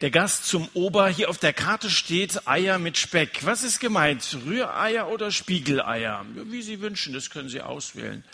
Der 0.00 0.12
Gast 0.12 0.46
zum 0.46 0.68
Ober, 0.74 1.08
hier 1.08 1.28
auf 1.28 1.38
der 1.38 1.52
Karte 1.52 1.90
steht 1.90 2.46
Eier 2.46 2.78
mit 2.78 2.96
Speck. 2.96 3.44
Was 3.44 3.64
ist 3.64 3.80
gemeint? 3.80 4.38
Rühreier 4.46 5.08
oder 5.08 5.32
Spiegeleier? 5.32 6.24
Wie 6.34 6.62
Sie 6.62 6.80
wünschen, 6.80 7.12
das 7.12 7.30
können 7.30 7.48
Sie 7.48 7.60
auswählen. 7.60 8.24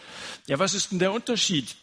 Ja, 0.46 0.58
was 0.58 0.74
ist 0.74 0.92
denn 0.92 0.98
der 0.98 1.12
Unterschied? 1.12 1.74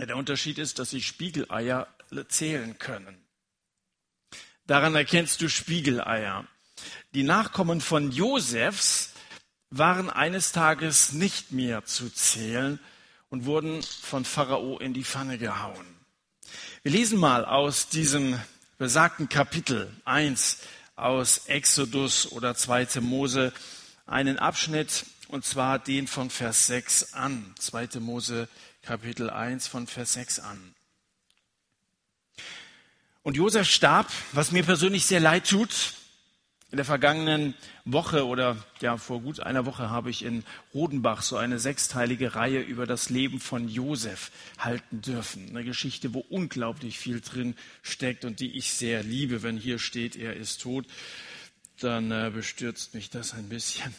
Der 0.00 0.16
Unterschied 0.16 0.58
ist, 0.58 0.80
dass 0.80 0.90
Sie 0.90 1.00
Spiegeleier 1.00 1.86
zählen 2.26 2.76
können. 2.80 3.24
Daran 4.66 4.96
erkennst 4.96 5.40
du 5.42 5.48
Spiegeleier. 5.48 6.44
Die 7.14 7.22
Nachkommen 7.22 7.80
von 7.80 8.10
Josefs 8.10 9.12
waren 9.68 10.10
eines 10.10 10.50
Tages 10.50 11.12
nicht 11.12 11.52
mehr 11.52 11.84
zu 11.84 12.10
zählen 12.10 12.80
und 13.28 13.44
wurden 13.44 13.80
von 13.84 14.24
Pharao 14.24 14.78
in 14.78 14.92
die 14.92 15.04
Pfanne 15.04 15.38
gehauen. 15.38 15.86
Wir 16.82 16.90
lesen 16.90 17.20
mal 17.20 17.44
aus 17.44 17.88
diesem 17.88 18.40
besagten 18.80 19.28
Kapitel 19.28 19.92
1 20.06 20.56
aus 20.96 21.48
Exodus 21.48 22.32
oder 22.32 22.54
2. 22.54 23.02
Mose 23.02 23.52
einen 24.06 24.38
Abschnitt, 24.38 25.04
und 25.28 25.44
zwar 25.44 25.78
den 25.78 26.06
von 26.06 26.30
Vers 26.30 26.66
6 26.68 27.12
an. 27.12 27.54
2. 27.58 28.00
Mose 28.00 28.48
Kapitel 28.80 29.28
1 29.28 29.68
von 29.68 29.86
Vers 29.86 30.14
6 30.14 30.38
an. 30.38 30.74
Und 33.22 33.36
Josef 33.36 33.68
starb, 33.68 34.10
was 34.32 34.50
mir 34.50 34.62
persönlich 34.62 35.04
sehr 35.04 35.20
leid 35.20 35.46
tut, 35.46 35.92
in 36.70 36.76
der 36.76 36.84
vergangenen 36.84 37.54
Woche 37.84 38.26
oder 38.26 38.56
ja 38.80 38.96
vor 38.96 39.20
gut 39.20 39.40
einer 39.40 39.66
Woche 39.66 39.90
habe 39.90 40.10
ich 40.10 40.24
in 40.24 40.44
Rodenbach 40.72 41.22
so 41.22 41.36
eine 41.36 41.58
sechsteilige 41.58 42.36
Reihe 42.36 42.60
über 42.60 42.86
das 42.86 43.10
Leben 43.10 43.40
von 43.40 43.68
Josef 43.68 44.30
halten 44.58 45.02
dürfen. 45.02 45.48
Eine 45.50 45.64
Geschichte, 45.64 46.14
wo 46.14 46.20
unglaublich 46.20 46.98
viel 46.98 47.20
drin 47.20 47.56
steckt 47.82 48.24
und 48.24 48.38
die 48.38 48.56
ich 48.56 48.72
sehr 48.72 49.02
liebe. 49.02 49.42
Wenn 49.42 49.56
hier 49.56 49.80
steht, 49.80 50.14
er 50.14 50.36
ist 50.36 50.60
tot, 50.62 50.86
dann 51.80 52.12
äh, 52.12 52.30
bestürzt 52.32 52.94
mich 52.94 53.10
das 53.10 53.34
ein 53.34 53.48
bisschen. 53.48 53.92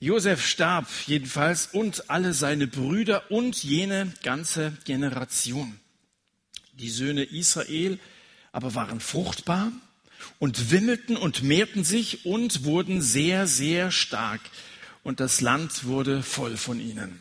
Josef 0.00 0.44
starb 0.44 0.88
jedenfalls 1.06 1.68
und 1.68 2.10
alle 2.10 2.34
seine 2.34 2.66
Brüder 2.66 3.30
und 3.30 3.62
jene 3.62 4.12
ganze 4.24 4.76
Generation. 4.84 5.78
Die 6.72 6.90
Söhne 6.90 7.22
Israel 7.22 8.00
aber 8.50 8.74
waren 8.74 8.98
fruchtbar 8.98 9.70
und 10.38 10.70
wimmelten 10.70 11.16
und 11.16 11.42
mehrten 11.42 11.84
sich 11.84 12.26
und 12.26 12.64
wurden 12.64 13.00
sehr, 13.00 13.46
sehr 13.46 13.90
stark. 13.90 14.40
Und 15.02 15.20
das 15.20 15.40
Land 15.40 15.84
wurde 15.84 16.22
voll 16.22 16.56
von 16.56 16.80
ihnen. 16.80 17.20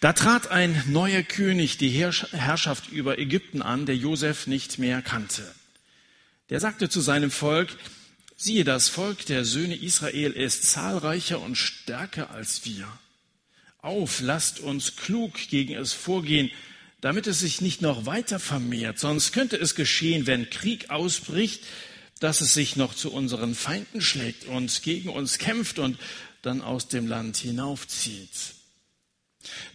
Da 0.00 0.12
trat 0.12 0.50
ein 0.50 0.82
neuer 0.86 1.22
König 1.22 1.78
die 1.78 1.90
Herrschaft 1.90 2.90
über 2.90 3.18
Ägypten 3.18 3.62
an, 3.62 3.86
der 3.86 3.96
Josef 3.96 4.46
nicht 4.46 4.78
mehr 4.78 5.02
kannte. 5.02 5.42
Der 6.50 6.60
sagte 6.60 6.88
zu 6.88 7.00
seinem 7.00 7.30
Volk, 7.30 7.70
siehe, 8.36 8.64
das 8.64 8.88
Volk 8.88 9.24
der 9.26 9.44
Söhne 9.44 9.76
Israel 9.76 10.32
ist 10.32 10.70
zahlreicher 10.70 11.40
und 11.40 11.56
stärker 11.56 12.30
als 12.30 12.64
wir. 12.64 12.86
Auf, 13.78 14.20
lasst 14.20 14.60
uns 14.60 14.96
klug 14.96 15.34
gegen 15.48 15.74
es 15.74 15.92
vorgehen, 15.92 16.50
damit 17.04 17.26
es 17.26 17.38
sich 17.38 17.60
nicht 17.60 17.82
noch 17.82 18.06
weiter 18.06 18.38
vermehrt. 18.38 18.98
Sonst 18.98 19.32
könnte 19.32 19.56
es 19.56 19.74
geschehen, 19.74 20.26
wenn 20.26 20.48
Krieg 20.48 20.88
ausbricht, 20.88 21.62
dass 22.18 22.40
es 22.40 22.54
sich 22.54 22.76
noch 22.76 22.94
zu 22.94 23.12
unseren 23.12 23.54
Feinden 23.54 24.00
schlägt 24.00 24.46
und 24.46 24.82
gegen 24.82 25.10
uns 25.10 25.36
kämpft 25.36 25.78
und 25.78 25.98
dann 26.40 26.62
aus 26.62 26.88
dem 26.88 27.06
Land 27.06 27.36
hinaufzieht. 27.36 28.30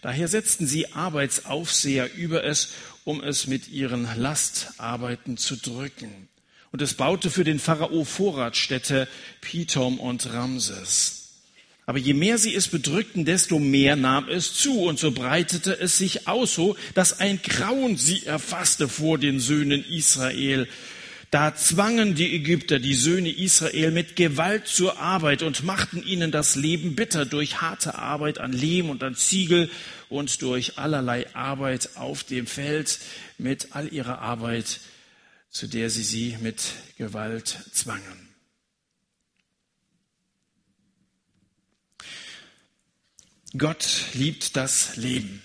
Daher 0.01 0.27
setzten 0.27 0.65
sie 0.65 0.91
Arbeitsaufseher 0.93 2.11
über 2.15 2.43
es, 2.43 2.69
um 3.03 3.21
es 3.23 3.45
mit 3.45 3.67
ihren 3.67 4.07
Lastarbeiten 4.19 5.37
zu 5.37 5.55
drücken. 5.55 6.29
Und 6.71 6.81
es 6.81 6.95
baute 6.95 7.29
für 7.29 7.43
den 7.43 7.59
Pharao 7.59 8.05
Vorratsstädte 8.05 9.07
Pithom 9.41 9.99
und 9.99 10.33
Ramses. 10.33 11.28
Aber 11.89 11.97
je 11.97 12.13
mehr 12.13 12.37
sie 12.37 12.53
es 12.53 12.67
bedrückten, 12.67 13.25
desto 13.25 13.57
mehr 13.57 13.95
nahm 13.95 14.29
es 14.29 14.53
zu 14.53 14.83
und 14.83 14.99
so 14.99 15.09
breitete 15.09 15.73
es 15.79 15.97
sich 15.97 16.27
aus, 16.27 16.53
so 16.53 16.77
dass 16.93 17.19
ein 17.19 17.41
Grauen 17.41 17.97
sie 17.97 18.27
erfasste 18.27 18.87
vor 18.87 19.17
den 19.17 19.39
Söhnen 19.39 19.83
Israel. 19.83 20.67
Da 21.31 21.55
zwangen 21.55 22.13
die 22.13 22.35
Ägypter 22.35 22.77
die 22.77 22.93
Söhne 22.93 23.31
Israel 23.31 23.89
mit 23.89 24.15
Gewalt 24.15 24.67
zur 24.67 24.99
Arbeit 24.99 25.41
und 25.41 25.63
machten 25.63 26.03
ihnen 26.05 26.29
das 26.29 26.55
Leben 26.55 26.93
bitter 26.93 27.25
durch 27.25 27.59
harte 27.59 27.95
Arbeit 27.97 28.37
an 28.37 28.53
Lehm 28.53 28.91
und 28.91 29.01
an 29.01 29.15
Ziegel 29.15 29.67
und 30.09 30.43
durch 30.43 30.77
allerlei 30.77 31.25
Arbeit 31.33 31.95
auf 31.95 32.23
dem 32.23 32.45
Feld 32.45 32.99
mit 33.39 33.69
all 33.71 33.91
ihrer 33.91 34.19
Arbeit, 34.19 34.79
zu 35.49 35.65
der 35.65 35.89
sie 35.89 36.03
sie 36.03 36.37
mit 36.39 36.61
Gewalt 36.99 37.57
zwangen. 37.73 38.28
Gott 43.57 43.85
liebt 44.13 44.55
das 44.55 44.95
Leben. 44.95 45.41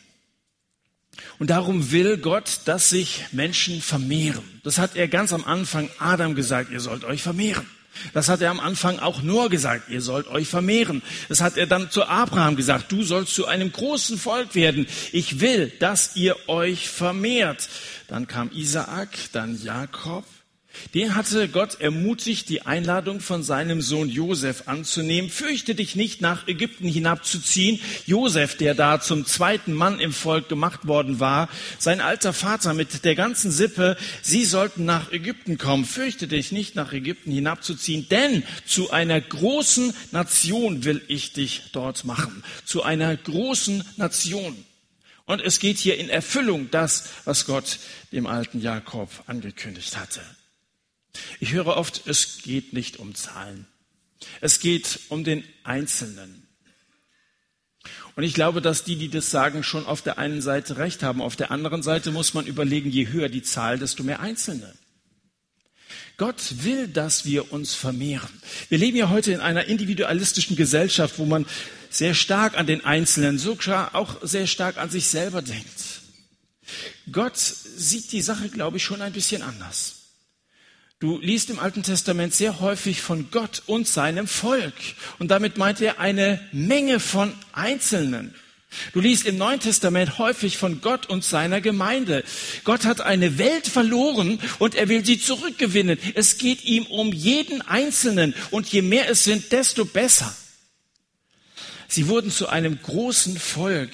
Und 1.39 1.51
darum 1.51 1.91
will 1.91 2.19
Gott, 2.19 2.61
dass 2.67 2.91
sich 2.91 3.25
Menschen 3.33 3.81
vermehren. 3.81 4.61
Das 4.63 4.79
hat 4.79 4.97
er 4.97 5.09
ganz 5.09 5.33
am 5.33 5.45
Anfang 5.45 5.89
Adam 5.99 6.35
gesagt, 6.35 6.71
ihr 6.71 6.81
sollt 6.81 7.05
euch 7.05 7.23
vermehren. 7.23 7.67
Das 8.13 8.29
hat 8.29 8.41
er 8.41 8.51
am 8.51 8.61
Anfang 8.61 8.99
auch 8.99 9.23
Noah 9.23 9.49
gesagt, 9.49 9.89
ihr 9.89 10.01
sollt 10.01 10.27
euch 10.27 10.49
vermehren. 10.49 11.03
Das 11.29 11.41
hat 11.41 11.57
er 11.57 11.67
dann 11.67 11.91
zu 11.91 12.05
Abraham 12.05 12.57
gesagt, 12.57 12.91
du 12.91 13.03
sollst 13.03 13.35
zu 13.35 13.47
einem 13.47 13.71
großen 13.73 14.19
Volk 14.19 14.55
werden. 14.55 14.87
Ich 15.13 15.41
will, 15.41 15.73
dass 15.79 16.17
ihr 16.17 16.37
euch 16.49 16.89
vermehrt. 16.89 17.69
Dann 18.09 18.27
kam 18.27 18.51
Isaak, 18.53 19.11
dann 19.33 19.61
Jakob, 19.63 20.25
den 20.95 21.15
hatte 21.15 21.49
Gott 21.49 21.81
ermutigt, 21.81 22.49
die 22.49 22.62
Einladung 22.62 23.21
von 23.21 23.43
seinem 23.43 23.81
Sohn 23.81 24.09
Josef 24.09 24.65
anzunehmen. 24.67 25.31
Fürchte 25.31 25.75
dich 25.75 25.97
nicht, 25.97 26.21
nach 26.21 26.47
Ägypten 26.49 26.89
hinabzuziehen. 26.89 27.81
Josef, 28.07 28.57
der 28.57 28.75
da 28.75 29.01
zum 29.01 29.27
zweiten 29.27 29.73
Mann 29.73 30.01
im 30.01 30.12
Volk 30.12 30.49
gemacht 30.49 30.87
worden 30.87 31.21
war, 31.21 31.49
sein 31.79 32.01
alter 32.01 32.33
Vater 32.33 32.75
mit 32.75 33.05
der 33.05 33.15
ganzen 33.15 33.51
Sippe, 33.51 33.97
sie 34.23 34.45
sollten 34.45 34.85
nach 34.85 35.12
Ägypten 35.12 35.59
kommen. 35.59 35.85
Fürchte 35.85 36.29
dich 36.29 36.53
nicht, 36.53 36.75
nach 36.75 36.93
Ägypten 36.93 37.33
hinabzuziehen, 37.33 38.09
denn 38.09 38.43
zu 38.67 38.91
einer 38.91 39.21
großen 39.21 39.95
Nation 40.12 40.85
will 40.85 41.03
ich 41.09 41.33
dich 41.33 41.62
dort 41.73 42.05
machen. 42.05 42.43
Zu 42.65 42.83
einer 42.83 43.17
großen 43.17 43.85
Nation. 43.97 44.56
Und 45.27 45.41
es 45.41 45.59
geht 45.59 45.79
hier 45.79 45.99
in 45.99 46.11
Erfüllung 46.11 46.71
das, 46.71 47.09
was 47.25 47.47
Gott 47.47 47.79
dem 48.12 48.27
alten 48.27 48.61
Jakob 48.61 49.11
angekündigt 49.27 49.97
hatte. 49.97 50.21
Ich 51.41 51.53
höre 51.53 51.77
oft, 51.77 52.07
es 52.07 52.43
geht 52.43 52.73
nicht 52.73 52.99
um 52.99 53.15
Zahlen. 53.15 53.67
Es 54.41 54.61
geht 54.61 55.01
um 55.09 55.25
den 55.25 55.45
Einzelnen. 55.63 56.47
Und 58.17 58.23
ich 58.23 58.35
glaube, 58.35 58.63
dass 58.63 58.85
die, 58.85 58.97
die 58.97 59.09
das 59.09 59.31
sagen, 59.31 59.63
schon 59.63 59.87
auf 59.87 60.03
der 60.03 60.19
einen 60.19 60.41
Seite 60.41 60.77
recht 60.79 61.03
haben. 61.03 61.21
Auf 61.21 61.37
der 61.37 61.51
anderen 61.51 61.83
Seite 61.83 62.13
muss 62.13 62.33
man 62.33 62.47
überlegen, 62.47 62.91
je 62.91 63.09
höher 63.09 63.29
die 63.29 63.43
Zahl, 63.43 63.79
desto 63.79 64.05
mehr 64.05 64.21
Einzelne. 64.21 64.75
Gott 66.17 66.63
will, 66.63 66.87
dass 66.87 67.25
wir 67.25 67.53
uns 67.53 67.75
vermehren. 67.75 68.31
Wir 68.69 68.79
leben 68.79 68.97
ja 68.97 69.09
heute 69.09 69.33
in 69.33 69.41
einer 69.41 69.65
individualistischen 69.65 70.57
Gesellschaft, 70.57 71.19
wo 71.19 71.27
man 71.27 71.45
sehr 71.91 72.15
stark 72.15 72.57
an 72.57 72.67
den 72.67 72.85
Einzelnen, 72.85 73.39
sogar 73.39 73.97
auch 73.97 74.23
sehr 74.23 74.47
stark 74.47 74.79
an 74.79 74.91
sich 74.91 75.07
selber 75.07 75.43
denkt. 75.43 76.03
Gott 77.11 77.37
sieht 77.37 78.13
die 78.13 78.23
Sache, 78.23 78.49
glaube 78.49 78.77
ich, 78.77 78.85
schon 78.85 79.03
ein 79.03 79.13
bisschen 79.13 79.43
anders. 79.43 80.04
Du 81.05 81.19
liest 81.19 81.51
im 81.51 81.59
Alten 81.59 81.83
Testament 81.83 82.33
sehr 82.33 82.61
häufig 82.61 83.03
von 83.03 83.31
Gott 83.31 83.63
und 83.67 83.87
seinem 83.87 84.27
Volk. 84.27 84.73
Und 85.19 85.31
damit 85.31 85.59
meint 85.59 85.83
er 85.83 86.01
eine 86.01 86.41
Menge 86.51 86.99
von 86.99 87.35
Einzelnen. 87.53 88.35
Du 88.95 89.01
liest 89.01 89.27
im 89.27 89.37
Neuen 89.37 89.61
Testament 89.61 90.17
häufig 90.17 90.57
von 90.57 90.81
Gott 90.81 91.05
und 91.05 91.23
seiner 91.23 91.61
Gemeinde. 91.61 92.25
Gott 92.65 92.87
hat 92.87 93.03
eine 93.03 93.37
Welt 93.37 93.67
verloren 93.67 94.41
und 94.59 94.77
er 94.77 94.89
will 94.89 95.05
sie 95.05 95.21
zurückgewinnen. 95.21 95.99
Es 96.15 96.39
geht 96.39 96.65
ihm 96.65 96.87
um 96.87 97.12
jeden 97.12 97.61
Einzelnen 97.61 98.35
und 98.50 98.67
je 98.69 98.81
mehr 98.81 99.11
es 99.11 99.25
sind, 99.25 99.53
desto 99.53 99.85
besser. 99.85 100.35
Sie 101.87 102.09
wurden 102.09 102.31
zu 102.31 102.49
einem 102.49 102.81
großen 102.81 103.39
Volk. 103.39 103.91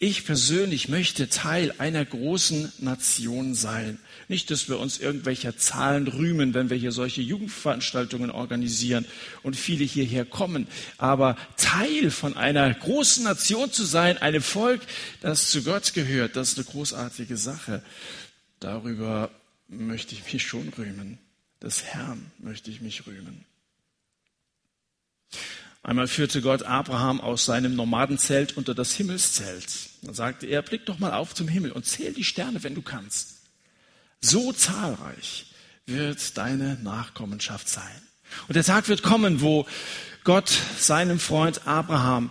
Ich 0.00 0.24
persönlich 0.24 0.88
möchte 0.88 1.28
Teil 1.28 1.72
einer 1.78 2.04
großen 2.04 2.72
Nation 2.78 3.54
sein. 3.54 4.00
Nicht, 4.28 4.50
dass 4.50 4.68
wir 4.68 4.78
uns 4.78 4.98
irgendwelcher 4.98 5.56
Zahlen 5.56 6.06
rühmen, 6.06 6.52
wenn 6.52 6.68
wir 6.68 6.76
hier 6.76 6.92
solche 6.92 7.22
Jugendveranstaltungen 7.22 8.30
organisieren 8.30 9.06
und 9.42 9.56
viele 9.56 9.84
hierher 9.84 10.26
kommen. 10.26 10.68
Aber 10.98 11.36
Teil 11.56 12.10
von 12.10 12.36
einer 12.36 12.72
großen 12.72 13.24
Nation 13.24 13.72
zu 13.72 13.84
sein, 13.84 14.18
einem 14.18 14.42
Volk, 14.42 14.82
das 15.22 15.50
zu 15.50 15.62
Gott 15.62 15.94
gehört, 15.94 16.36
das 16.36 16.50
ist 16.50 16.58
eine 16.58 16.66
großartige 16.66 17.38
Sache. 17.38 17.82
Darüber 18.60 19.30
möchte 19.68 20.14
ich 20.14 20.30
mich 20.30 20.46
schon 20.46 20.68
rühmen. 20.76 21.18
Des 21.62 21.82
Herrn 21.84 22.30
möchte 22.38 22.70
ich 22.70 22.82
mich 22.82 23.06
rühmen. 23.06 23.46
Einmal 25.82 26.06
führte 26.06 26.42
Gott 26.42 26.64
Abraham 26.64 27.20
aus 27.20 27.46
seinem 27.46 27.74
Nomadenzelt 27.74 28.58
unter 28.58 28.74
das 28.74 28.92
Himmelszelt. 28.94 29.90
Dann 30.02 30.14
sagte 30.14 30.46
er, 30.46 30.60
blick 30.60 30.84
doch 30.84 30.98
mal 30.98 31.14
auf 31.14 31.34
zum 31.34 31.48
Himmel 31.48 31.72
und 31.72 31.86
zähl 31.86 32.12
die 32.12 32.24
Sterne, 32.24 32.62
wenn 32.62 32.74
du 32.74 32.82
kannst. 32.82 33.37
So 34.20 34.52
zahlreich 34.52 35.46
wird 35.86 36.36
deine 36.36 36.74
Nachkommenschaft 36.82 37.68
sein. 37.68 38.02
Und 38.46 38.56
der 38.56 38.64
Tag 38.64 38.88
wird 38.88 39.02
kommen, 39.02 39.40
wo 39.40 39.66
Gott 40.24 40.50
seinem 40.78 41.18
Freund 41.18 41.66
Abraham 41.66 42.30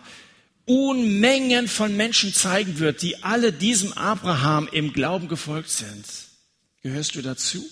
Unmengen 0.66 1.70
von 1.70 1.96
Menschen 1.96 2.34
zeigen 2.34 2.80
wird, 2.80 3.02
die 3.02 3.24
alle 3.24 3.54
diesem 3.54 3.94
Abraham 3.94 4.68
im 4.72 4.92
Glauben 4.92 5.30
gefolgt 5.30 5.70
sind. 5.70 6.06
Gehörst 6.84 7.16
du 7.16 7.22
dazu? 7.22 7.66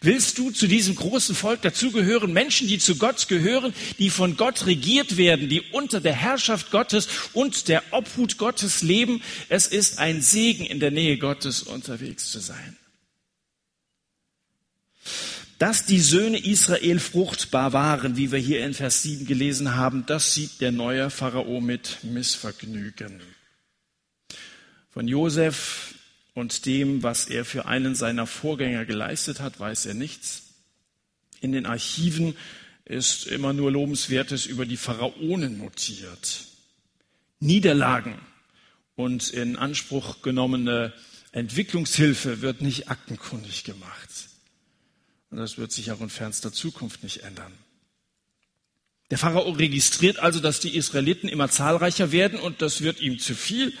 Willst 0.00 0.38
du 0.38 0.50
zu 0.50 0.66
diesem 0.66 0.94
großen 0.94 1.34
Volk 1.34 1.62
dazugehören? 1.62 2.32
Menschen, 2.32 2.68
die 2.68 2.78
zu 2.78 2.96
Gott 2.96 3.28
gehören, 3.28 3.74
die 3.98 4.10
von 4.10 4.36
Gott 4.36 4.66
regiert 4.66 5.16
werden, 5.16 5.48
die 5.48 5.60
unter 5.72 6.00
der 6.00 6.14
Herrschaft 6.14 6.70
Gottes 6.70 7.08
und 7.32 7.68
der 7.68 7.82
Obhut 7.90 8.38
Gottes 8.38 8.82
leben. 8.82 9.20
Es 9.48 9.66
ist 9.66 9.98
ein 9.98 10.22
Segen, 10.22 10.64
in 10.64 10.80
der 10.80 10.90
Nähe 10.92 11.18
Gottes 11.18 11.64
unterwegs 11.64 12.30
zu 12.30 12.38
sein. 12.38 12.76
Dass 15.58 15.86
die 15.86 16.00
Söhne 16.00 16.38
Israel 16.38 16.98
fruchtbar 16.98 17.72
waren, 17.72 18.16
wie 18.16 18.32
wir 18.32 18.38
hier 18.38 18.64
in 18.64 18.74
Vers 18.74 19.02
7 19.02 19.26
gelesen 19.26 19.76
haben, 19.76 20.04
das 20.06 20.34
sieht 20.34 20.60
der 20.60 20.72
neue 20.72 21.10
Pharao 21.10 21.60
mit 21.60 21.98
Missvergnügen. 22.02 23.20
Von 24.90 25.08
Josef 25.08 25.94
und 26.34 26.66
dem, 26.66 27.02
was 27.02 27.26
er 27.26 27.44
für 27.44 27.66
einen 27.66 27.94
seiner 27.94 28.26
Vorgänger 28.26 28.84
geleistet 28.84 29.40
hat, 29.40 29.60
weiß 29.60 29.86
er 29.86 29.94
nichts. 29.94 30.42
In 31.40 31.52
den 31.52 31.66
Archiven 31.66 32.36
ist 32.84 33.26
immer 33.26 33.52
nur 33.52 33.70
Lobenswertes 33.70 34.46
über 34.46 34.66
die 34.66 34.76
Pharaonen 34.76 35.58
notiert. 35.58 36.46
Niederlagen 37.40 38.18
und 38.96 39.30
in 39.30 39.56
Anspruch 39.56 40.22
genommene 40.22 40.92
Entwicklungshilfe 41.32 42.42
wird 42.42 42.60
nicht 42.60 42.88
aktenkundig 42.88 43.64
gemacht. 43.64 44.08
Und 45.34 45.40
das 45.40 45.58
wird 45.58 45.72
sich 45.72 45.90
auch 45.90 46.00
in 46.00 46.10
fernster 46.10 46.52
Zukunft 46.52 47.02
nicht 47.02 47.24
ändern. 47.24 47.50
Der 49.10 49.18
Pharao 49.18 49.50
registriert 49.50 50.20
also, 50.20 50.38
dass 50.38 50.60
die 50.60 50.76
Israeliten 50.76 51.28
immer 51.28 51.48
zahlreicher 51.48 52.12
werden 52.12 52.38
und 52.38 52.62
das 52.62 52.82
wird 52.82 53.00
ihm 53.00 53.18
zu 53.18 53.34
viel 53.34 53.76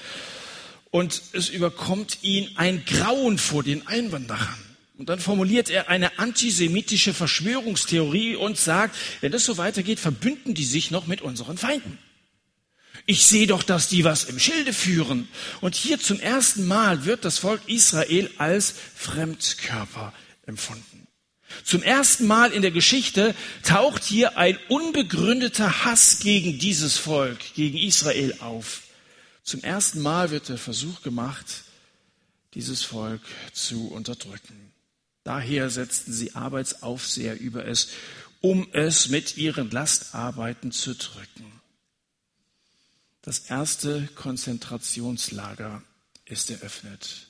und 0.90 1.22
es 1.30 1.50
überkommt 1.50 2.18
ihn 2.22 2.50
ein 2.56 2.84
Grauen 2.84 3.38
vor 3.38 3.62
den 3.62 3.86
Einwanderern. 3.86 4.58
Und 4.98 5.08
dann 5.08 5.20
formuliert 5.20 5.70
er 5.70 5.88
eine 5.88 6.18
antisemitische 6.18 7.14
Verschwörungstheorie 7.14 8.34
und 8.34 8.58
sagt, 8.58 8.96
wenn 9.20 9.30
das 9.30 9.44
so 9.44 9.56
weitergeht, 9.56 10.00
verbünden 10.00 10.54
die 10.54 10.64
sich 10.64 10.90
noch 10.90 11.06
mit 11.06 11.22
unseren 11.22 11.56
Feinden. 11.56 11.98
Ich 13.06 13.26
sehe 13.26 13.46
doch, 13.46 13.62
dass 13.62 13.88
die 13.88 14.02
was 14.02 14.24
im 14.24 14.40
Schilde 14.40 14.72
führen. 14.72 15.28
Und 15.60 15.76
hier 15.76 16.00
zum 16.00 16.18
ersten 16.18 16.66
Mal 16.66 17.04
wird 17.04 17.24
das 17.24 17.38
Volk 17.38 17.60
Israel 17.68 18.28
als 18.38 18.74
Fremdkörper 18.96 20.12
empfunden. 20.46 20.93
Zum 21.62 21.82
ersten 21.82 22.26
Mal 22.26 22.52
in 22.52 22.62
der 22.62 22.70
Geschichte 22.70 23.34
taucht 23.62 24.02
hier 24.02 24.36
ein 24.38 24.58
unbegründeter 24.68 25.84
Hass 25.84 26.18
gegen 26.18 26.58
dieses 26.58 26.96
Volk, 26.96 27.38
gegen 27.54 27.78
Israel 27.78 28.36
auf. 28.40 28.82
Zum 29.44 29.62
ersten 29.62 30.00
Mal 30.00 30.30
wird 30.30 30.48
der 30.48 30.58
Versuch 30.58 31.02
gemacht, 31.02 31.64
dieses 32.54 32.82
Volk 32.82 33.22
zu 33.52 33.88
unterdrücken. 33.88 34.72
Daher 35.22 35.70
setzten 35.70 36.12
sie 36.12 36.34
Arbeitsaufseher 36.34 37.38
über 37.40 37.66
es, 37.66 37.88
um 38.40 38.68
es 38.72 39.08
mit 39.08 39.36
ihren 39.36 39.70
Lastarbeiten 39.70 40.70
zu 40.70 40.94
drücken. 40.94 41.60
Das 43.22 43.38
erste 43.38 44.06
Konzentrationslager 44.14 45.82
ist 46.26 46.50
eröffnet. 46.50 47.26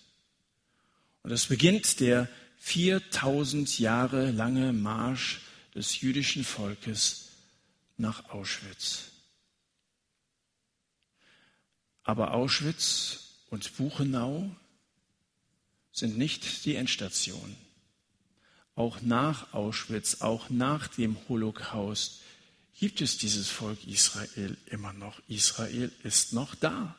Und 1.23 1.31
es 1.31 1.47
beginnt 1.47 2.01
der 2.01 2.29
4000 2.65 3.79
Jahre 3.79 4.31
lange 4.31 4.73
Marsch 4.73 5.43
des 5.75 6.01
jüdischen 6.01 6.45
Volkes 6.45 7.29
nach 7.99 8.31
Auschwitz. 8.31 9.11
Aber 12.05 12.33
Auschwitz 12.33 13.35
und 13.51 13.77
Buchenau 13.77 14.51
sind 15.93 16.17
nicht 16.17 16.65
die 16.65 16.77
Endstation. 16.77 17.55
Auch 18.77 19.03
nach 19.03 19.53
Auschwitz, 19.53 20.23
auch 20.23 20.49
nach 20.49 20.89
dem 20.89 21.19
Holocaust 21.29 22.23
gibt 22.81 23.03
es 23.03 23.19
dieses 23.19 23.51
Volk 23.51 23.87
Israel 23.87 24.57
immer 24.67 24.95
noch. 24.95 25.21
Israel 25.29 25.93
ist 26.03 26.33
noch 26.33 26.55
da. 26.55 26.97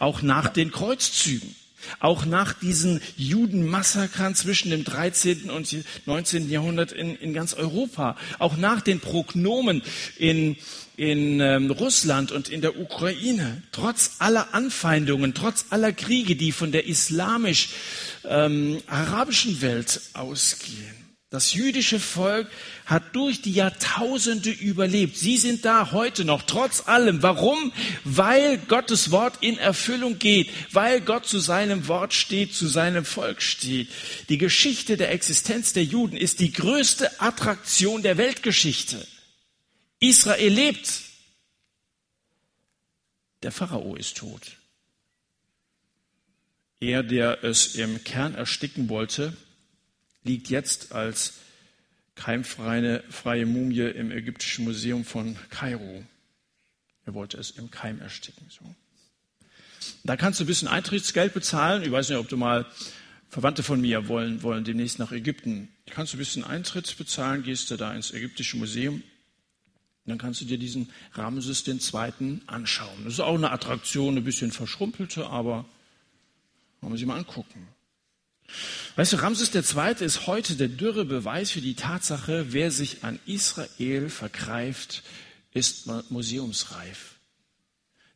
Auch 0.00 0.22
nach 0.22 0.48
den 0.48 0.72
Kreuzzügen. 0.72 1.54
Auch 2.00 2.24
nach 2.24 2.52
diesen 2.52 3.00
Judenmassakern 3.16 4.34
zwischen 4.34 4.70
dem 4.70 4.84
13. 4.84 5.50
und 5.50 5.76
19. 6.06 6.50
Jahrhundert 6.50 6.92
in, 6.92 7.14
in 7.16 7.34
ganz 7.34 7.54
Europa. 7.54 8.16
Auch 8.38 8.56
nach 8.56 8.80
den 8.80 9.00
Prognomen 9.00 9.82
in, 10.18 10.56
in 10.96 11.40
ähm, 11.40 11.70
Russland 11.70 12.32
und 12.32 12.48
in 12.48 12.60
der 12.60 12.76
Ukraine. 12.78 13.62
Trotz 13.72 14.16
aller 14.18 14.54
Anfeindungen, 14.54 15.34
trotz 15.34 15.66
aller 15.70 15.92
Kriege, 15.92 16.36
die 16.36 16.52
von 16.52 16.70
der 16.72 16.86
islamisch-arabischen 16.86 19.52
ähm, 19.52 19.62
Welt 19.62 20.00
ausgehen. 20.14 21.03
Das 21.30 21.52
jüdische 21.52 21.98
Volk 21.98 22.48
hat 22.86 23.16
durch 23.16 23.42
die 23.42 23.52
Jahrtausende 23.52 24.50
überlebt. 24.50 25.16
Sie 25.16 25.36
sind 25.36 25.64
da 25.64 25.90
heute 25.90 26.24
noch, 26.24 26.42
trotz 26.42 26.86
allem. 26.86 27.22
Warum? 27.22 27.72
Weil 28.04 28.58
Gottes 28.58 29.10
Wort 29.10 29.38
in 29.40 29.58
Erfüllung 29.58 30.20
geht, 30.20 30.48
weil 30.72 31.00
Gott 31.00 31.26
zu 31.26 31.40
seinem 31.40 31.88
Wort 31.88 32.14
steht, 32.14 32.54
zu 32.54 32.68
seinem 32.68 33.04
Volk 33.04 33.42
steht. 33.42 33.88
Die 34.28 34.38
Geschichte 34.38 34.96
der 34.96 35.10
Existenz 35.10 35.72
der 35.72 35.84
Juden 35.84 36.16
ist 36.16 36.38
die 36.38 36.52
größte 36.52 37.20
Attraktion 37.20 38.02
der 38.02 38.16
Weltgeschichte. 38.16 39.04
Israel 39.98 40.52
lebt. 40.52 40.88
Der 43.42 43.50
Pharao 43.50 43.96
ist 43.96 44.18
tot. 44.18 44.56
Er, 46.80 47.02
der 47.02 47.42
es 47.42 47.74
im 47.74 48.04
Kern 48.04 48.34
ersticken 48.34 48.88
wollte, 48.88 49.36
liegt 50.24 50.50
jetzt 50.50 50.92
als 50.92 51.34
keimfreie 52.14 53.02
freie 53.10 53.46
Mumie 53.46 53.80
im 53.80 54.10
Ägyptischen 54.10 54.64
Museum 54.64 55.04
von 55.04 55.36
Kairo. 55.50 56.04
Er 57.06 57.14
wollte 57.14 57.36
es 57.36 57.50
im 57.50 57.70
Keim 57.70 58.00
ersticken. 58.00 58.46
So. 58.48 58.64
Da 60.04 60.16
kannst 60.16 60.40
du 60.40 60.44
ein 60.44 60.46
bisschen 60.46 60.68
Eintrittsgeld 60.68 61.34
bezahlen. 61.34 61.82
Ich 61.82 61.92
weiß 61.92 62.08
nicht, 62.08 62.18
ob 62.18 62.28
du 62.28 62.36
mal 62.36 62.66
Verwandte 63.28 63.62
von 63.62 63.80
mir 63.80 64.08
wollen, 64.08 64.42
wollen 64.42 64.64
demnächst 64.64 64.98
nach 64.98 65.12
Ägypten. 65.12 65.68
Da 65.86 65.94
kannst 65.94 66.12
du 66.12 66.16
ein 66.16 66.20
bisschen 66.20 66.44
Eintritt 66.44 66.96
bezahlen, 66.96 67.42
gehst 67.42 67.70
du 67.70 67.76
da 67.76 67.92
ins 67.92 68.12
Ägyptische 68.12 68.56
Museum. 68.56 69.02
Dann 70.06 70.18
kannst 70.18 70.40
du 70.40 70.44
dir 70.44 70.58
diesen 70.58 70.90
Ramses 71.14 71.66
II. 71.66 72.40
anschauen. 72.46 73.04
Das 73.04 73.14
ist 73.14 73.20
auch 73.20 73.34
eine 73.34 73.50
Attraktion, 73.50 74.16
ein 74.16 74.24
bisschen 74.24 74.52
verschrumpelte, 74.52 75.26
aber 75.26 75.64
wollen 76.80 76.92
wir 76.92 76.98
sie 76.98 77.06
mal 77.06 77.16
angucken. 77.16 77.66
Weißt 78.96 79.12
du, 79.12 79.16
Ramses 79.16 79.54
II. 79.54 80.04
ist 80.04 80.26
heute 80.26 80.54
der 80.54 80.68
dürre 80.68 81.04
Beweis 81.04 81.50
für 81.50 81.60
die 81.60 81.74
Tatsache, 81.74 82.52
wer 82.52 82.70
sich 82.70 83.02
an 83.02 83.18
Israel 83.26 84.08
vergreift, 84.08 85.02
ist 85.52 85.86
museumsreif. 86.10 87.14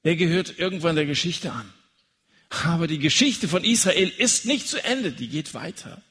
Der 0.05 0.17
gehört 0.17 0.59
irgendwann 0.59 0.97
der 0.97 1.07
Geschichte 1.07 1.53
an. 1.53 1.73
Aber 2.51 2.87
die 2.87 2.99
Geschichte 2.99 3.49
von 3.49 3.65
Israel 3.65 4.09
ist 4.09 4.47
nicht 4.47 4.69
zu 4.69 4.83
Ende, 4.83 5.13
die 5.13 5.29
geht 5.29 5.55
weiter. 5.55 6.03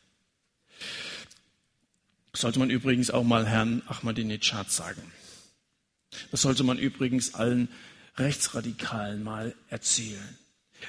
Das 2.32 2.42
sollte 2.42 2.60
man 2.60 2.70
übrigens 2.70 3.10
auch 3.10 3.24
mal 3.24 3.48
Herrn 3.48 3.82
Ahmadinejad 3.88 4.72
sagen. 4.72 5.02
Das 6.32 6.42
sollte 6.42 6.64
man 6.64 6.78
übrigens 6.78 7.34
allen 7.34 7.70
Rechtsradikalen 8.18 9.24
mal 9.24 9.56
erzählen. 9.70 10.38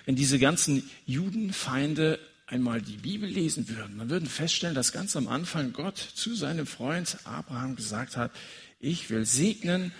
Wenn 0.04 0.16
diese 0.16 0.38
ganzen 0.38 0.88
Judenfeinde 1.06 2.18
einmal 2.48 2.80
die 2.80 2.96
Bibel 2.96 3.28
lesen 3.28 3.68
würden, 3.68 3.98
dann 3.98 4.10
würden 4.10 4.28
feststellen, 4.28 4.74
dass 4.74 4.92
ganz 4.92 5.16
am 5.16 5.28
Anfang 5.28 5.72
Gott 5.72 5.98
zu 5.98 6.34
seinem 6.34 6.66
Freund 6.66 7.18
Abraham 7.24 7.76
gesagt 7.76 8.16
hat, 8.16 8.32
ich 8.80 9.10
will 9.10 9.26
segnen, 9.26 9.92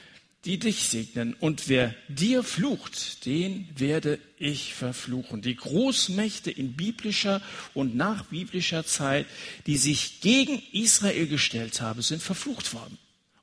die 0.45 0.59
dich 0.59 0.89
segnen. 0.89 1.35
Und 1.35 1.69
wer 1.69 1.95
dir 2.09 2.43
flucht, 2.43 3.27
den 3.27 3.69
werde 3.77 4.19
ich 4.39 4.75
verfluchen. 4.75 5.43
Die 5.43 5.57
Großmächte 5.57 6.51
in 6.51 6.75
biblischer 6.75 7.43
und 7.75 7.97
nach 7.97 8.25
biblischer 8.27 8.87
Zeit, 8.87 9.27
die 9.67 9.77
sich 9.77 10.21
gegen 10.21 10.63
Israel 10.73 11.27
gestellt 11.27 11.81
haben, 11.81 12.01
sind 12.03 12.23
verflucht 12.23 12.73
worden. 12.73 12.97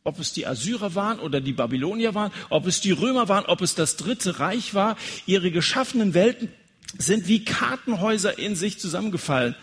Ob 0.04 0.20
es 0.20 0.34
die 0.34 0.48
Assyrer 0.48 0.96
waren 0.96 1.20
oder 1.20 1.42
die 1.42 1.54
Babylonier 1.54 2.16
waren, 2.16 2.32
ob 2.50 2.66
es 2.66 2.80
die 2.80 2.92
Römer 2.92 3.28
waren, 3.28 3.46
ob 3.46 3.62
es 3.62 3.76
das 3.76 3.98
Dritte 3.98 4.40
Reich 4.40 4.74
war, 4.74 4.98
ihre 5.26 5.52
geschaffenen 5.52 6.14
Welten 6.14 6.50
sind 6.98 7.28
wie 7.28 7.44
Kartenhäuser 7.44 8.38
in 8.38 8.56
sich 8.56 8.80
zusammengefallen. 8.80 9.56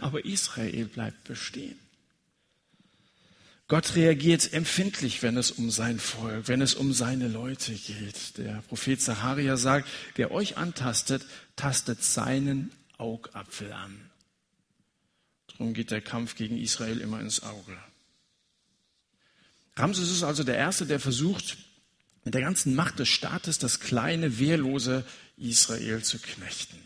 Aber 0.00 0.24
Israel 0.24 0.86
bleibt 0.86 1.24
bestehen. 1.24 1.78
Gott 3.68 3.96
reagiert 3.96 4.52
empfindlich, 4.52 5.22
wenn 5.24 5.36
es 5.36 5.50
um 5.50 5.72
sein 5.72 5.98
Volk, 5.98 6.46
wenn 6.46 6.62
es 6.62 6.74
um 6.74 6.92
seine 6.92 7.26
Leute 7.26 7.72
geht. 7.72 8.38
Der 8.38 8.62
Prophet 8.68 9.00
Zacharia 9.00 9.56
sagt, 9.56 9.88
wer 10.14 10.30
euch 10.30 10.56
antastet, 10.56 11.26
tastet 11.56 12.02
seinen 12.04 12.70
Augapfel 12.96 13.72
an. 13.72 13.98
Darum 15.48 15.74
geht 15.74 15.90
der 15.90 16.00
Kampf 16.00 16.36
gegen 16.36 16.58
Israel 16.58 17.00
immer 17.00 17.18
ins 17.20 17.42
Auge. 17.42 17.76
Ramses 19.74 20.10
ist 20.12 20.22
also 20.22 20.44
der 20.44 20.56
Erste, 20.56 20.86
der 20.86 21.00
versucht, 21.00 21.56
mit 22.24 22.34
der 22.34 22.42
ganzen 22.42 22.74
Macht 22.74 23.00
des 23.00 23.08
Staates 23.08 23.58
das 23.58 23.80
kleine, 23.80 24.38
wehrlose 24.38 25.04
Israel 25.36 26.02
zu 26.02 26.18
knechten. 26.18 26.78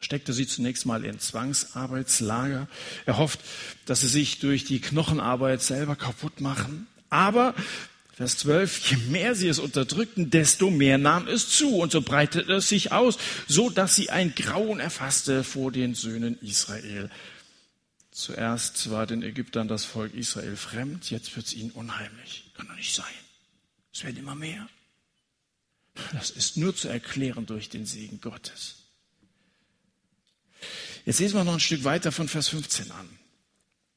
Steckte 0.00 0.32
sie 0.32 0.46
zunächst 0.46 0.86
mal 0.86 1.04
in 1.04 1.18
Zwangsarbeitslager. 1.18 2.68
Er 3.04 3.18
hofft, 3.18 3.40
dass 3.86 4.02
sie 4.02 4.08
sich 4.08 4.38
durch 4.38 4.64
die 4.64 4.80
Knochenarbeit 4.80 5.60
selber 5.60 5.96
kaputt 5.96 6.40
machen. 6.40 6.86
Aber 7.10 7.54
Vers 8.18 8.36
12, 8.38 8.90
je 8.90 8.96
mehr 9.10 9.36
sie 9.36 9.46
es 9.46 9.60
unterdrückten, 9.60 10.30
desto 10.30 10.70
mehr 10.70 10.98
nahm 10.98 11.28
es 11.28 11.50
zu 11.50 11.76
und 11.76 11.92
so 11.92 12.02
breitete 12.02 12.52
es 12.54 12.68
sich 12.68 12.90
aus, 12.90 13.16
so 13.46 13.70
dass 13.70 13.94
sie 13.94 14.10
ein 14.10 14.34
Grauen 14.34 14.80
erfasste 14.80 15.44
vor 15.44 15.70
den 15.70 15.94
Söhnen 15.94 16.36
Israel. 16.40 17.10
Zuerst 18.10 18.90
war 18.90 19.06
den 19.06 19.22
Ägyptern 19.22 19.68
das 19.68 19.84
Volk 19.84 20.14
Israel 20.14 20.56
fremd, 20.56 21.12
jetzt 21.12 21.36
wird 21.36 21.46
es 21.46 21.54
ihnen 21.54 21.70
unheimlich. 21.70 22.50
Kann 22.56 22.66
doch 22.66 22.74
nicht 22.74 22.92
sein. 22.92 23.06
Es 23.94 24.02
werden 24.02 24.16
immer 24.16 24.34
mehr. 24.34 24.68
Das 26.12 26.30
ist 26.30 26.56
nur 26.56 26.74
zu 26.74 26.88
erklären 26.88 27.46
durch 27.46 27.68
den 27.68 27.86
Segen 27.86 28.20
Gottes. 28.20 28.76
Jetzt 31.04 31.20
lesen 31.20 31.36
wir 31.36 31.44
noch 31.44 31.54
ein 31.54 31.60
Stück 31.60 31.84
weiter 31.84 32.12
von 32.12 32.28
Vers 32.28 32.48
15 32.48 32.90
an. 32.90 33.08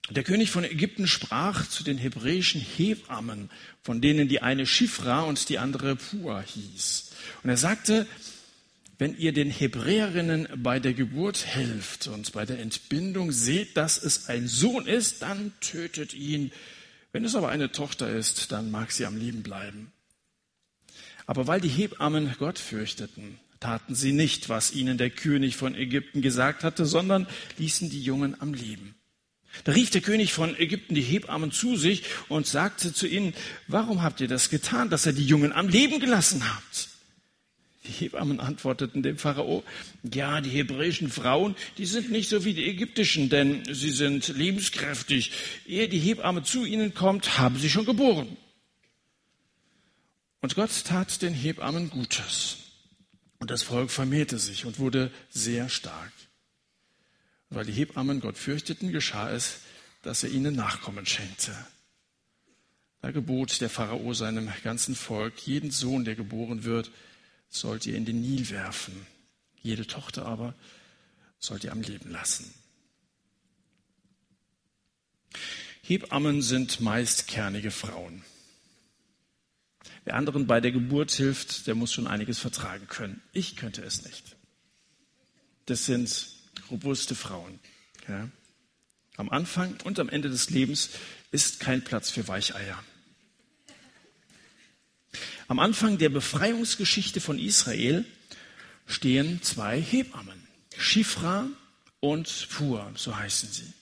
Der 0.09 0.23
König 0.23 0.51
von 0.51 0.63
Ägypten 0.63 1.07
sprach 1.07 1.67
zu 1.67 1.83
den 1.83 1.97
hebräischen 1.97 2.59
Hebammen, 2.59 3.49
von 3.81 4.01
denen 4.01 4.27
die 4.27 4.41
eine 4.41 4.65
Schifra 4.65 5.21
und 5.21 5.47
die 5.49 5.57
andere 5.57 5.95
Pua 5.95 6.41
hieß. 6.41 7.11
Und 7.43 7.49
er 7.49 7.57
sagte, 7.57 8.07
wenn 8.97 9.17
ihr 9.17 9.33
den 9.33 9.49
Hebräerinnen 9.49 10.47
bei 10.57 10.79
der 10.79 10.93
Geburt 10.93 11.45
helft 11.45 12.07
und 12.07 12.33
bei 12.33 12.45
der 12.45 12.59
Entbindung 12.59 13.31
seht, 13.31 13.77
dass 13.77 14.01
es 14.01 14.27
ein 14.27 14.47
Sohn 14.47 14.85
ist, 14.85 15.21
dann 15.21 15.53
tötet 15.59 16.13
ihn. 16.13 16.51
Wenn 17.11 17.25
es 17.25 17.35
aber 17.35 17.49
eine 17.49 17.71
Tochter 17.71 18.09
ist, 18.09 18.51
dann 18.51 18.69
mag 18.69 18.91
sie 18.91 19.05
am 19.05 19.17
Leben 19.17 19.43
bleiben. 19.43 19.90
Aber 21.31 21.47
weil 21.47 21.61
die 21.61 21.69
Hebammen 21.69 22.35
Gott 22.39 22.59
fürchteten, 22.59 23.39
taten 23.61 23.95
sie 23.95 24.11
nicht, 24.11 24.49
was 24.49 24.73
ihnen 24.73 24.97
der 24.97 25.09
König 25.09 25.55
von 25.55 25.75
Ägypten 25.75 26.21
gesagt 26.21 26.65
hatte, 26.65 26.85
sondern 26.85 27.25
ließen 27.57 27.89
die 27.89 28.03
Jungen 28.03 28.35
am 28.41 28.53
Leben. 28.53 28.95
Da 29.63 29.71
rief 29.71 29.91
der 29.91 30.01
König 30.01 30.33
von 30.33 30.59
Ägypten 30.59 30.93
die 30.93 31.01
Hebammen 31.01 31.53
zu 31.53 31.77
sich 31.77 32.03
und 32.27 32.47
sagte 32.47 32.91
zu 32.91 33.07
ihnen, 33.07 33.33
warum 33.69 34.01
habt 34.01 34.19
ihr 34.19 34.27
das 34.27 34.49
getan, 34.49 34.89
dass 34.89 35.05
ihr 35.05 35.13
die 35.13 35.25
Jungen 35.25 35.53
am 35.53 35.69
Leben 35.69 36.01
gelassen 36.01 36.43
habt? 36.53 36.89
Die 37.85 37.93
Hebammen 37.93 38.41
antworteten 38.41 39.01
dem 39.01 39.17
Pharao, 39.17 39.63
ja, 40.03 40.41
die 40.41 40.49
hebräischen 40.49 41.09
Frauen, 41.09 41.55
die 41.77 41.85
sind 41.85 42.11
nicht 42.11 42.27
so 42.27 42.43
wie 42.43 42.53
die 42.53 42.67
ägyptischen, 42.67 43.29
denn 43.29 43.63
sie 43.73 43.91
sind 43.91 44.27
lebenskräftig. 44.27 45.31
Ehe 45.65 45.87
die 45.87 45.99
Hebamme 45.99 46.43
zu 46.43 46.65
ihnen 46.65 46.93
kommt, 46.93 47.37
haben 47.37 47.57
sie 47.57 47.69
schon 47.69 47.85
geboren. 47.85 48.35
Und 50.41 50.55
Gott 50.55 50.85
tat 50.85 51.21
den 51.21 51.33
Hebammen 51.33 51.89
Gutes. 51.89 52.57
Und 53.39 53.51
das 53.51 53.63
Volk 53.63 53.91
vermehrte 53.91 54.39
sich 54.39 54.65
und 54.65 54.79
wurde 54.79 55.11
sehr 55.29 55.69
stark. 55.69 56.11
Weil 57.49 57.65
die 57.65 57.71
Hebammen 57.71 58.19
Gott 58.19 58.37
fürchteten, 58.37 58.91
geschah 58.91 59.31
es, 59.31 59.59
dass 60.01 60.23
er 60.23 60.29
ihnen 60.29 60.55
Nachkommen 60.55 61.05
schenkte. 61.05 61.55
Da 63.01 63.11
gebot 63.11 63.61
der 63.61 63.69
Pharao 63.69 64.13
seinem 64.13 64.51
ganzen 64.63 64.95
Volk, 64.95 65.39
jeden 65.45 65.71
Sohn, 65.71 66.05
der 66.05 66.15
geboren 66.15 66.63
wird, 66.63 66.91
sollt 67.49 67.85
ihr 67.85 67.95
in 67.95 68.05
den 68.05 68.21
Nil 68.21 68.49
werfen. 68.49 69.05
Jede 69.61 69.85
Tochter 69.85 70.25
aber 70.25 70.55
sollt 71.39 71.63
ihr 71.63 71.71
am 71.71 71.81
Leben 71.81 72.11
lassen. 72.11 72.53
Hebammen 75.81 76.41
sind 76.41 76.79
meist 76.79 77.27
kernige 77.27 77.71
Frauen. 77.71 78.23
Wer 80.03 80.15
anderen 80.15 80.47
bei 80.47 80.59
der 80.59 80.71
Geburt 80.71 81.11
hilft, 81.11 81.67
der 81.67 81.75
muss 81.75 81.93
schon 81.93 82.07
einiges 82.07 82.39
vertragen 82.39 82.87
können. 82.87 83.21
Ich 83.33 83.55
könnte 83.55 83.83
es 83.83 84.03
nicht. 84.03 84.35
Das 85.67 85.85
sind 85.85 86.27
robuste 86.71 87.13
Frauen. 87.13 87.59
Ja. 88.07 88.29
Am 89.17 89.29
Anfang 89.29 89.77
und 89.83 89.99
am 89.99 90.09
Ende 90.09 90.29
des 90.29 90.49
Lebens 90.49 90.89
ist 91.31 91.59
kein 91.59 91.83
Platz 91.83 92.09
für 92.09 92.27
Weicheier. 92.27 92.83
Am 95.47 95.59
Anfang 95.59 95.97
der 95.97 96.09
Befreiungsgeschichte 96.09 97.21
von 97.21 97.37
Israel 97.37 98.05
stehen 98.87 99.43
zwei 99.43 99.79
Hebammen, 99.79 100.47
Schifra 100.77 101.47
und 101.99 102.47
Pur, 102.49 102.91
so 102.95 103.15
heißen 103.15 103.49
sie. 103.51 103.73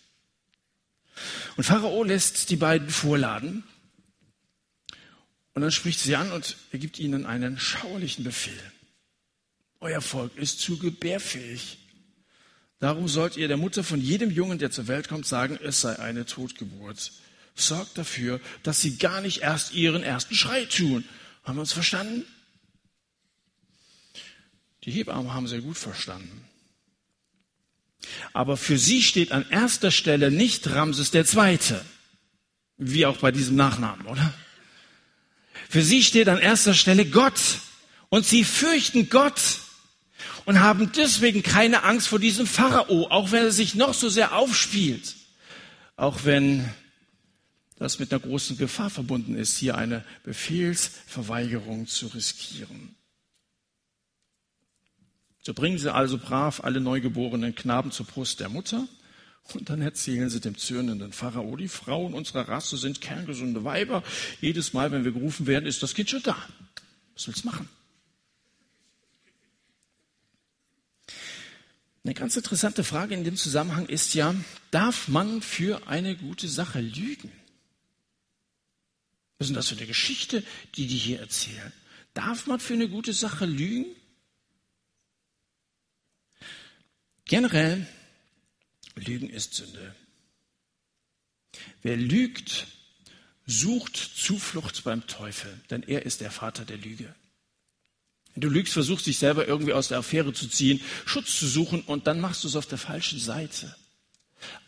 Und 1.56 1.64
Pharao 1.64 2.04
lässt 2.04 2.50
die 2.50 2.56
beiden 2.56 2.90
vorladen 2.90 3.64
und 5.60 5.64
dann 5.64 5.72
spricht 5.74 6.00
sie 6.00 6.16
an 6.16 6.32
und 6.32 6.56
er 6.72 6.80
gibt 6.80 7.00
ihnen 7.00 7.26
einen 7.26 7.60
schauerlichen 7.60 8.24
Befehl. 8.24 8.72
Euer 9.82 10.00
Volk 10.00 10.38
ist 10.38 10.62
zu 10.62 10.78
gebärfähig. 10.78 11.80
Darum 12.80 13.10
sollt 13.10 13.36
ihr 13.36 13.50
der 13.50 13.58
Mutter 13.58 13.84
von 13.84 14.00
jedem 14.00 14.32
Jungen, 14.32 14.58
der 14.58 14.72
zur 14.72 14.88
Welt 14.88 15.10
kommt, 15.10 15.26
sagen, 15.26 15.60
es 15.62 15.82
sei 15.82 16.00
eine 16.00 16.26
Totgeburt. 16.26 17.12
Sorgt 17.56 17.98
dafür, 17.98 18.40
dass 18.64 18.80
sie 18.80 18.96
gar 18.96 19.20
nicht 19.20 19.42
erst 19.42 19.74
ihren 19.74 20.02
ersten 20.02 20.34
Schrei 20.34 20.64
tun. 20.64 21.04
Haben 21.44 21.58
wir 21.58 21.62
uns 21.64 21.74
verstanden? 21.74 22.26
Die 24.86 24.92
Hebammen 24.92 25.34
haben 25.34 25.48
sehr 25.50 25.60
gut 25.60 25.78
verstanden. 25.78 26.46
Aber 28.32 28.56
für 28.56 28.78
sie 28.78 29.04
steht 29.04 29.34
an 29.34 29.46
erster 29.50 29.92
Stelle 29.92 30.32
nicht 30.32 30.70
Ramses 30.70 31.12
der 31.12 31.26
Zweite, 31.26 31.84
wie 32.78 33.06
auch 33.06 33.18
bei 33.18 33.34
diesem 33.34 33.58
Nachnamen, 33.58 34.08
oder? 34.08 34.34
Für 35.70 35.84
sie 35.84 36.04
steht 36.04 36.28
an 36.28 36.40
erster 36.40 36.74
Stelle 36.74 37.06
Gott. 37.06 37.40
Und 38.10 38.26
sie 38.26 38.44
fürchten 38.44 39.10
Gott 39.10 39.60
und 40.46 40.62
haben 40.62 40.92
deswegen 40.94 41.44
keine 41.44 41.84
Angst 41.84 42.08
vor 42.08 42.18
diesem 42.18 42.48
Pharao, 42.48 43.08
auch 43.12 43.32
wenn 43.32 43.44
er 43.44 43.52
sich 43.52 43.76
noch 43.76 43.94
so 43.94 44.10
sehr 44.10 44.36
aufspielt, 44.36 45.16
auch 45.96 46.26
wenn 46.26 46.68
das 47.78 48.00
mit 48.00 48.12
einer 48.12 48.20
großen 48.20 48.58
Gefahr 48.58 48.90
verbunden 48.90 49.36
ist, 49.36 49.58
hier 49.58 49.78
eine 49.78 50.04
Befehlsverweigerung 50.24 51.86
zu 51.86 52.08
riskieren. 52.08 52.96
So 55.44 55.54
bringen 55.54 55.78
sie 55.78 55.94
also 55.94 56.18
brav 56.18 56.64
alle 56.64 56.82
neugeborenen 56.82 57.54
Knaben 57.54 57.92
zur 57.92 58.08
Brust 58.08 58.40
der 58.40 58.50
Mutter 58.50 58.88
und 59.56 59.70
dann 59.70 59.82
erzählen 59.82 60.30
sie 60.30 60.40
dem 60.40 60.58
zürnenden 60.58 61.12
Pharao, 61.14 61.56
die 61.56 61.68
Frauen 61.68 62.14
unserer 62.14 62.48
Rasse 62.48 62.78
sind 62.78 63.02
kerngesunde 63.02 63.64
Weiber. 63.64 64.04
Jedes 64.42 64.74
Mal, 64.74 64.92
wenn 64.92 65.06
wir 65.06 65.12
gerufen 65.12 65.48
werden, 65.48 65.66
ist 65.66 65.84
das 65.84 65.94
Kind 65.94 66.10
schon 66.10 66.24
da. 66.24 66.38
Was 67.16 67.28
willst 67.28 67.44
du 67.44 67.48
machen? 67.48 67.70
Eine 72.04 72.14
ganz 72.14 72.36
interessante 72.38 72.84
Frage 72.84 73.14
in 73.14 73.24
dem 73.24 73.36
Zusammenhang 73.36 73.86
ist 73.86 74.14
ja, 74.14 74.34
darf 74.72 75.10
man 75.10 75.42
für 75.42 75.88
eine 75.88 76.16
gute 76.16 76.48
Sache 76.48 76.80
lügen? 76.80 77.32
Was 79.38 79.46
ist 79.46 79.50
denn 79.50 79.56
das 79.56 79.68
für 79.68 79.78
eine 79.78 79.86
Geschichte, 79.86 80.44
die 80.76 80.88
die 80.88 80.98
hier 80.98 81.20
erzählen? 81.20 81.72
Darf 82.14 82.48
man 82.48 82.60
für 82.60 82.74
eine 82.74 82.90
gute 82.90 83.14
Sache 83.14 83.46
lügen? 83.46 83.86
Generell, 87.26 87.86
Lügen 89.00 89.30
ist 89.30 89.54
Sünde. 89.54 89.96
Wer 91.82 91.98
lügt, 91.98 92.68
sucht 93.46 93.98
Zuflucht 93.98 94.84
beim 94.84 95.08
Teufel, 95.08 95.60
denn 95.70 95.84
er 95.84 96.06
ist 96.06 96.22
der 96.22 96.32
Vater 96.32 96.66
der 96.66 96.78
Lüge. 96.78 97.14
Du 98.36 98.50
lügst, 98.50 98.74
versuchst 98.74 99.08
dich 99.08 99.18
selber 99.18 99.48
irgendwie 99.48 99.74
aus 99.74 99.88
der 99.88 99.98
Affäre 99.98 100.34
zu 100.34 100.48
ziehen, 100.48 100.82
Schutz 101.06 101.38
zu 101.38 101.48
suchen 101.48 101.82
und 101.82 102.08
dann 102.08 102.22
machst 102.22 102.44
du 102.44 102.48
es 102.48 102.56
auf 102.56 102.68
der 102.68 102.78
falschen 102.78 103.20
Seite. 103.20 103.76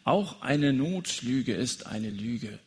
Auch 0.03 0.41
eine 0.41 0.73
Notlüge 0.73 1.53
ist 1.53 1.85
eine 1.85 2.09
Lüge. 2.09 2.59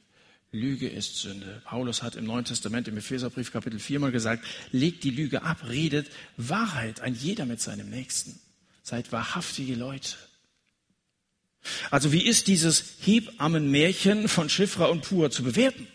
Lüge 0.53 0.89
ist 0.89 1.17
Sünde. 1.17 1.61
Paulus 1.65 2.03
hat 2.03 2.15
im 2.15 2.25
Neuen 2.25 2.45
Testament 2.45 2.87
im 2.87 2.97
Epheserbrief 2.97 3.53
Kapitel 3.53 3.81
4 3.81 3.99
mal 3.99 4.13
gesagt, 4.13 4.47
legt 4.71 5.03
die 5.03 5.11
Lüge 5.11 5.43
ab, 5.43 5.69
redet 5.69 6.09
Wahrheit, 6.37 7.01
ein 7.01 7.15
jeder 7.15 7.45
mit 7.45 7.61
seinem 7.61 7.91
Nächsten. 7.91 8.39
Seid 8.83 9.11
wahrhaftige 9.11 9.75
Leute. 9.75 10.17
Also 11.91 12.13
wie 12.13 12.27
ist 12.27 12.47
dieses 12.47 12.85
Hebammenmärchen 13.01 14.29
von 14.29 14.49
Schiffra 14.49 14.87
und 14.87 15.03
Pur 15.03 15.31
zu 15.31 15.43
bewerten? 15.43 15.87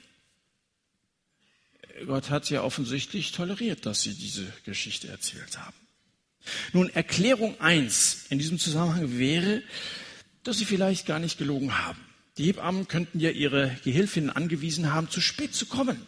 Gott 2.05 2.29
hat 2.29 2.49
ja 2.49 2.63
offensichtlich 2.63 3.31
toleriert, 3.31 3.85
dass 3.85 4.01
sie 4.01 4.13
diese 4.13 4.45
Geschichte 4.65 5.09
erzählt 5.09 5.57
haben. 5.59 5.75
Nun, 6.73 6.89
Erklärung 6.89 7.59
eins 7.59 8.25
in 8.29 8.39
diesem 8.39 8.59
Zusammenhang 8.59 9.17
wäre, 9.17 9.61
dass 10.43 10.57
sie 10.57 10.65
vielleicht 10.65 11.05
gar 11.05 11.19
nicht 11.19 11.37
gelogen 11.37 11.77
haben. 11.77 11.99
Die 12.37 12.45
Hebammen 12.45 12.87
könnten 12.87 13.19
ja 13.19 13.31
ihre 13.31 13.75
Gehilfinnen 13.83 14.29
angewiesen 14.29 14.93
haben, 14.93 15.09
zu 15.09 15.19
spät 15.19 15.53
zu 15.53 15.65
kommen. 15.65 16.01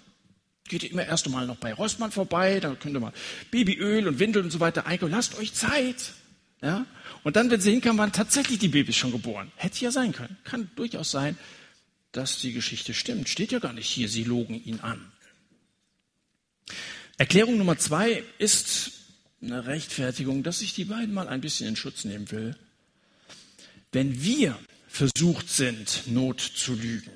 Geht 0.69 0.83
ihr 0.83 0.91
immer 0.91 1.05
erst 1.05 1.25
einmal 1.25 1.45
noch 1.45 1.57
bei 1.57 1.73
Rossmann 1.73 2.11
vorbei, 2.11 2.61
dann 2.61 2.79
könnt 2.79 2.95
ihr 2.95 3.01
mal 3.01 3.11
Babyöl 3.51 4.07
und 4.07 4.19
Windeln 4.19 4.45
und 4.45 4.51
so 4.51 4.61
weiter 4.61 4.85
einkaufen. 4.85 5.11
Lasst 5.11 5.37
euch 5.37 5.53
Zeit. 5.53 6.13
Ja? 6.61 6.85
Und 7.23 7.35
dann, 7.35 7.49
wenn 7.49 7.61
sie 7.61 7.71
hinkamen, 7.71 7.97
waren 7.97 8.11
tatsächlich 8.11 8.59
die 8.59 8.67
Babys 8.67 8.95
schon 8.95 9.11
geboren. 9.11 9.51
Hätte 9.55 9.83
ja 9.83 9.91
sein 9.91 10.11
können. 10.11 10.37
Kann 10.43 10.69
durchaus 10.75 11.11
sein, 11.11 11.37
dass 12.11 12.39
die 12.39 12.53
Geschichte 12.53 12.93
stimmt. 12.93 13.29
Steht 13.29 13.51
ja 13.51 13.59
gar 13.59 13.73
nicht 13.73 13.87
hier, 13.87 14.09
sie 14.09 14.23
logen 14.23 14.63
ihn 14.63 14.79
an. 14.81 15.11
Erklärung 17.17 17.57
Nummer 17.57 17.77
zwei 17.77 18.23
ist 18.37 18.91
eine 19.41 19.65
Rechtfertigung, 19.65 20.43
dass 20.43 20.61
ich 20.61 20.73
die 20.73 20.85
beiden 20.85 21.13
mal 21.13 21.27
ein 21.27 21.41
bisschen 21.41 21.67
in 21.67 21.75
Schutz 21.75 22.05
nehmen 22.05 22.29
will. 22.31 22.55
Wenn 23.91 24.23
wir 24.23 24.57
versucht 24.87 25.49
sind, 25.49 26.03
Not 26.07 26.39
zu 26.41 26.73
lügen, 26.73 27.11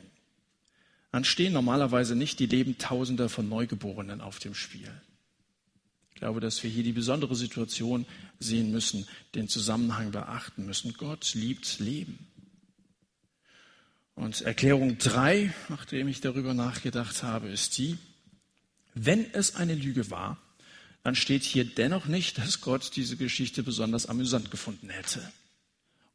dann 1.11 1.23
stehen 1.23 1.53
normalerweise 1.53 2.15
nicht 2.15 2.39
die 2.39 2.45
Leben 2.45 2.77
Tausender 2.77 3.29
von 3.29 3.47
Neugeborenen 3.47 4.21
auf 4.21 4.39
dem 4.39 4.53
Spiel. 4.53 4.91
Ich 6.15 6.21
glaube, 6.21 6.39
dass 6.39 6.63
wir 6.63 6.69
hier 6.69 6.83
die 6.83 6.93
besondere 6.93 7.35
Situation 7.35 8.05
sehen 8.39 8.71
müssen, 8.71 9.05
den 9.35 9.49
Zusammenhang 9.49 10.11
beachten 10.11 10.65
müssen. 10.65 10.93
Gott 10.93 11.33
liebt 11.33 11.79
Leben. 11.79 12.25
Und 14.15 14.41
Erklärung 14.41 14.97
drei, 14.97 15.53
nachdem 15.67 16.07
ich 16.07 16.21
darüber 16.21 16.53
nachgedacht 16.53 17.21
habe, 17.21 17.49
ist 17.49 17.77
die, 17.77 17.97
wenn 18.93 19.29
es 19.33 19.55
eine 19.55 19.75
Lüge 19.75 20.09
war, 20.09 20.37
dann 21.03 21.15
steht 21.15 21.43
hier 21.43 21.65
dennoch 21.65 22.05
nicht, 22.05 22.37
dass 22.37 22.61
Gott 22.61 22.95
diese 22.95 23.17
Geschichte 23.17 23.61
besonders 23.61 24.05
amüsant 24.05 24.49
gefunden 24.51 24.89
hätte 24.89 25.21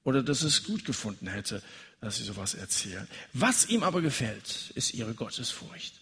oder 0.03 0.23
dass 0.23 0.43
es 0.43 0.65
gut 0.65 0.87
gefunden 0.87 1.27
hätte, 1.27 1.63
dass 2.01 2.17
sie 2.17 2.25
sowas 2.25 2.55
erzählen. 2.55 3.07
Was 3.35 3.69
ihm 3.69 3.83
aber 3.83 4.01
gefällt, 4.01 4.73
ist 4.75 4.95
ihre 4.95 5.13
Gottesfurcht. 5.13 6.01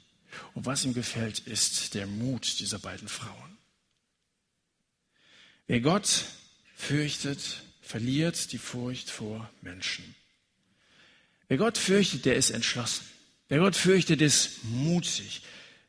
Und 0.54 0.66
was 0.66 0.84
ihm 0.84 0.94
gefällt, 0.94 1.40
ist 1.40 1.94
der 1.94 2.06
Mut 2.06 2.60
dieser 2.60 2.78
beiden 2.78 3.08
Frauen. 3.08 3.57
Wer 5.68 5.80
Gott 5.80 6.24
fürchtet, 6.74 7.62
verliert 7.82 8.52
die 8.52 8.58
Furcht 8.58 9.10
vor 9.10 9.50
Menschen. 9.60 10.14
Wer 11.46 11.58
Gott 11.58 11.76
fürchtet, 11.76 12.24
der 12.24 12.36
ist 12.36 12.50
entschlossen. 12.50 13.06
Wer 13.48 13.58
Gott 13.58 13.76
fürchtet, 13.76 14.22
ist 14.22 14.64
mutig, 14.64 15.42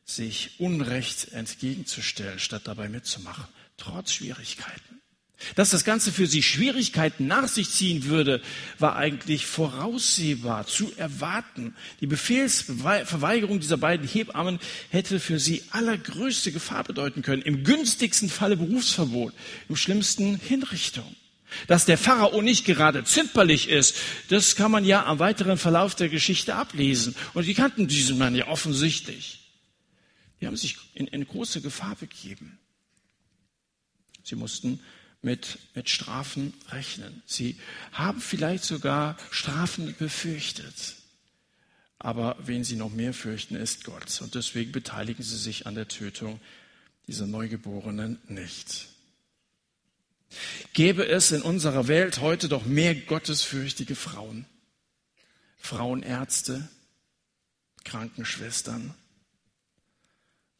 sich 0.04 0.60
Unrecht 0.60 1.32
entgegenzustellen, 1.32 2.38
statt 2.38 2.66
dabei 2.66 2.90
mitzumachen, 2.90 3.46
trotz 3.78 4.12
Schwierigkeiten. 4.12 4.99
Dass 5.54 5.70
das 5.70 5.84
Ganze 5.84 6.12
für 6.12 6.26
sie 6.26 6.42
Schwierigkeiten 6.42 7.26
nach 7.26 7.48
sich 7.48 7.70
ziehen 7.70 8.04
würde, 8.04 8.42
war 8.78 8.96
eigentlich 8.96 9.46
voraussehbar, 9.46 10.66
zu 10.66 10.92
erwarten. 10.96 11.74
Die 12.00 12.06
Befehlsverweigerung 12.06 13.58
dieser 13.58 13.78
beiden 13.78 14.06
Hebammen 14.06 14.58
hätte 14.90 15.18
für 15.18 15.38
sie 15.38 15.62
allergrößte 15.70 16.52
Gefahr 16.52 16.84
bedeuten 16.84 17.22
können. 17.22 17.42
Im 17.42 17.64
günstigsten 17.64 18.28
Falle 18.28 18.56
Berufsverbot, 18.56 19.32
im 19.68 19.76
schlimmsten 19.76 20.36
Hinrichtung. 20.38 21.16
Dass 21.66 21.84
der 21.84 21.98
Pharao 21.98 22.42
nicht 22.42 22.64
gerade 22.64 23.02
zimperlich 23.04 23.68
ist, 23.68 23.96
das 24.28 24.54
kann 24.54 24.70
man 24.70 24.84
ja 24.84 25.06
am 25.06 25.18
weiteren 25.18 25.58
Verlauf 25.58 25.94
der 25.94 26.08
Geschichte 26.08 26.54
ablesen. 26.54 27.16
Und 27.34 27.46
die 27.46 27.54
kannten 27.54 27.88
diesen 27.88 28.18
Mann 28.18 28.34
ja 28.34 28.46
offensichtlich. 28.46 29.40
Die 30.40 30.46
haben 30.46 30.56
sich 30.56 30.76
in, 30.94 31.06
in 31.06 31.26
große 31.26 31.60
Gefahr 31.60 31.96
begeben. 31.96 32.58
Sie 34.22 34.36
mussten 34.36 34.80
mit, 35.22 35.58
mit 35.74 35.90
Strafen 35.90 36.54
rechnen. 36.68 37.22
Sie 37.26 37.58
haben 37.92 38.20
vielleicht 38.20 38.64
sogar 38.64 39.16
Strafen 39.30 39.94
befürchtet. 39.98 40.96
Aber 41.98 42.36
wen 42.42 42.64
sie 42.64 42.76
noch 42.76 42.90
mehr 42.90 43.12
fürchten, 43.12 43.56
ist 43.56 43.84
Gott. 43.84 44.22
Und 44.22 44.34
deswegen 44.34 44.72
beteiligen 44.72 45.22
sie 45.22 45.36
sich 45.36 45.66
an 45.66 45.74
der 45.74 45.88
Tötung 45.88 46.40
dieser 47.06 47.26
Neugeborenen 47.26 48.18
nicht. 48.28 48.88
Gäbe 50.72 51.06
es 51.06 51.32
in 51.32 51.42
unserer 51.42 51.88
Welt 51.88 52.20
heute 52.20 52.48
doch 52.48 52.64
mehr 52.64 52.94
gottesfürchtige 52.94 53.96
Frauen, 53.96 54.46
Frauenärzte, 55.58 56.68
Krankenschwestern, 57.84 58.94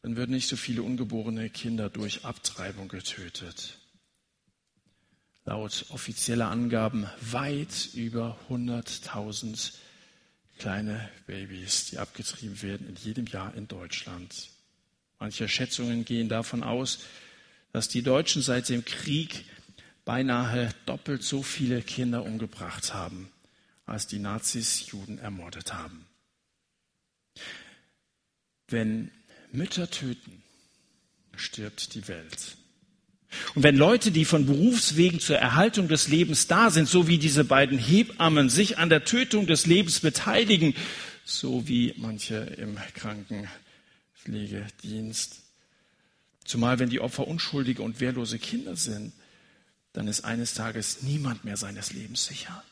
dann 0.03 0.15
würden 0.17 0.33
nicht 0.33 0.49
so 0.49 0.57
viele 0.57 0.83
ungeborene 0.83 1.49
Kinder 1.49 1.89
durch 1.89 2.25
Abtreibung 2.25 2.87
getötet 2.89 3.80
laut 5.45 5.85
offizieller 5.89 6.49
Angaben 6.49 7.07
weit 7.19 7.89
über 7.93 8.37
100.000 8.49 9.73
kleine 10.59 11.09
Babys, 11.25 11.85
die 11.85 11.97
abgetrieben 11.97 12.61
werden 12.61 12.87
in 12.87 12.95
jedem 12.95 13.25
Jahr 13.25 13.53
in 13.55 13.67
Deutschland. 13.67 14.49
Manche 15.19 15.47
Schätzungen 15.47 16.05
gehen 16.05 16.29
davon 16.29 16.63
aus, 16.63 16.99
dass 17.73 17.87
die 17.87 18.03
Deutschen 18.03 18.41
seit 18.41 18.69
dem 18.69 18.85
Krieg 18.85 19.45
beinahe 20.05 20.73
doppelt 20.85 21.23
so 21.23 21.41
viele 21.41 21.81
Kinder 21.81 22.23
umgebracht 22.23 22.93
haben, 22.93 23.31
als 23.85 24.07
die 24.07 24.19
Nazis 24.19 24.87
Juden 24.87 25.19
ermordet 25.19 25.73
haben. 25.73 26.05
Wenn 28.67 29.11
Mütter 29.51 29.89
töten, 29.89 30.43
stirbt 31.35 31.93
die 31.93 32.07
Welt. 32.07 32.57
Und 33.55 33.63
wenn 33.63 33.77
Leute, 33.77 34.11
die 34.11 34.25
von 34.25 34.45
Berufswegen 34.45 35.19
zur 35.19 35.37
Erhaltung 35.37 35.87
des 35.87 36.07
Lebens 36.07 36.45
da 36.47 36.69
sind, 36.69 36.87
so 36.87 37.07
wie 37.07 37.17
diese 37.17 37.43
beiden 37.43 37.77
Hebammen, 37.77 38.49
sich 38.49 38.77
an 38.77 38.89
der 38.89 39.05
Tötung 39.05 39.47
des 39.47 39.65
Lebens 39.65 40.01
beteiligen, 40.01 40.75
so 41.23 41.67
wie 41.67 41.93
manche 41.97 42.35
im 42.35 42.77
Krankenpflegedienst, 42.93 45.41
zumal 46.45 46.79
wenn 46.79 46.89
die 46.89 46.99
Opfer 46.99 47.27
unschuldige 47.27 47.81
und 47.81 47.99
wehrlose 47.99 48.39
Kinder 48.39 48.75
sind, 48.75 49.13
dann 49.93 50.07
ist 50.07 50.25
eines 50.25 50.53
Tages 50.53 51.01
niemand 51.01 51.43
mehr 51.43 51.57
seines 51.57 51.93
Lebens 51.93 52.25
sicher. 52.25 52.63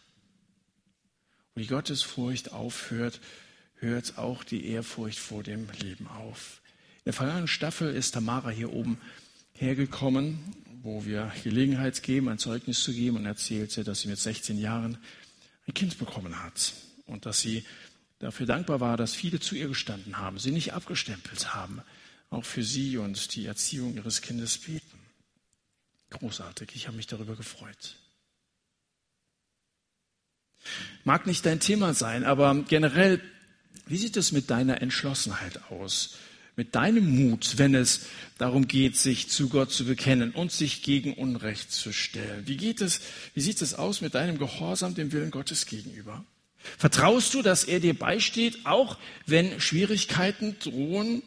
Und 1.55 1.63
die 1.63 1.67
Gottesfurcht 1.67 2.51
aufhört, 2.51 3.19
hört 3.75 4.17
auch 4.17 4.43
die 4.43 4.67
Ehrfurcht 4.67 5.19
vor 5.19 5.43
dem 5.43 5.69
Leben 5.79 6.07
auf. 6.07 6.61
In 6.99 7.03
der 7.05 7.13
vergangenen 7.13 7.47
Staffel 7.47 7.93
ist 7.93 8.11
Tamara 8.11 8.49
hier 8.49 8.73
oben 8.73 8.99
hergekommen, 9.59 10.39
wo 10.83 11.05
wir 11.05 11.31
Gelegenheit 11.43 12.01
geben, 12.01 12.29
ein 12.29 12.37
Zeugnis 12.37 12.81
zu 12.81 12.93
geben 12.93 13.17
und 13.17 13.25
erzählte, 13.25 13.83
dass 13.83 14.01
sie 14.01 14.07
mit 14.07 14.17
16 14.17 14.57
Jahren 14.57 14.97
ein 15.67 15.73
Kind 15.73 15.97
bekommen 15.99 16.41
hat 16.41 16.73
und 17.05 17.25
dass 17.25 17.41
sie 17.41 17.65
dafür 18.19 18.45
dankbar 18.45 18.79
war, 18.79 18.95
dass 18.95 19.13
viele 19.13 19.39
zu 19.39 19.55
ihr 19.55 19.67
gestanden 19.67 20.17
haben, 20.17 20.39
sie 20.39 20.51
nicht 20.51 20.73
abgestempelt 20.73 21.53
haben, 21.53 21.81
auch 22.29 22.45
für 22.45 22.63
sie 22.63 22.97
und 22.97 23.35
die 23.35 23.45
Erziehung 23.45 23.95
ihres 23.95 24.21
Kindes 24.21 24.57
beten. 24.57 24.99
Großartig, 26.11 26.69
ich 26.73 26.87
habe 26.87 26.97
mich 26.97 27.07
darüber 27.07 27.35
gefreut. 27.35 27.97
Mag 31.03 31.27
nicht 31.27 31.45
dein 31.45 31.59
Thema 31.59 31.93
sein, 31.93 32.23
aber 32.23 32.53
generell, 32.63 33.21
wie 33.85 33.97
sieht 33.97 34.17
es 34.17 34.31
mit 34.31 34.49
deiner 34.49 34.81
Entschlossenheit 34.81 35.71
aus? 35.71 36.17
Mit 36.59 36.75
deinem 36.75 37.15
Mut, 37.15 37.53
wenn 37.55 37.73
es 37.73 38.01
darum 38.37 38.67
geht, 38.67 38.97
sich 38.97 39.29
zu 39.29 39.47
Gott 39.47 39.71
zu 39.71 39.85
bekennen 39.85 40.31
und 40.31 40.51
sich 40.51 40.83
gegen 40.83 41.13
Unrecht 41.13 41.71
zu 41.71 41.93
stellen? 41.93 42.43
Wie 42.47 42.57
geht 42.57 42.81
es, 42.81 42.99
wie 43.33 43.39
sieht 43.39 43.61
es 43.61 43.75
aus 43.75 44.01
mit 44.01 44.13
deinem 44.13 44.37
Gehorsam 44.37 44.93
dem 44.93 45.13
Willen 45.13 45.31
Gottes 45.31 45.67
gegenüber? 45.67 46.25
Vertraust 46.77 47.33
du, 47.33 47.41
dass 47.41 47.63
er 47.63 47.79
dir 47.79 47.97
beisteht, 47.97 48.65
auch 48.65 48.97
wenn 49.25 49.61
Schwierigkeiten 49.61 50.57
drohen? 50.59 51.23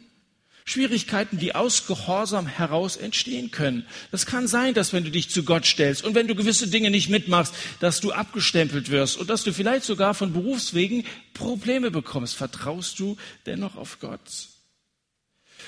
Schwierigkeiten, 0.65 1.39
die 1.39 1.55
aus 1.55 1.87
Gehorsam 1.87 2.45
heraus 2.45 2.95
entstehen 2.95 3.49
können. 3.49 3.87
Das 4.11 4.27
kann 4.27 4.47
sein, 4.47 4.75
dass 4.75 4.93
wenn 4.93 5.03
du 5.03 5.09
dich 5.09 5.31
zu 5.31 5.43
Gott 5.43 5.65
stellst 5.65 6.05
und 6.05 6.13
wenn 6.13 6.27
du 6.27 6.35
gewisse 6.35 6.67
Dinge 6.67 6.91
nicht 6.91 7.09
mitmachst, 7.09 7.55
dass 7.79 8.01
du 8.01 8.11
abgestempelt 8.11 8.91
wirst 8.91 9.17
und 9.17 9.31
dass 9.31 9.43
du 9.43 9.51
vielleicht 9.51 9.83
sogar 9.83 10.13
von 10.13 10.31
Berufswegen 10.31 11.05
Probleme 11.33 11.89
bekommst. 11.89 12.35
Vertraust 12.35 12.99
du 12.99 13.17
dennoch 13.47 13.75
auf 13.75 13.99
Gott? 13.99 14.52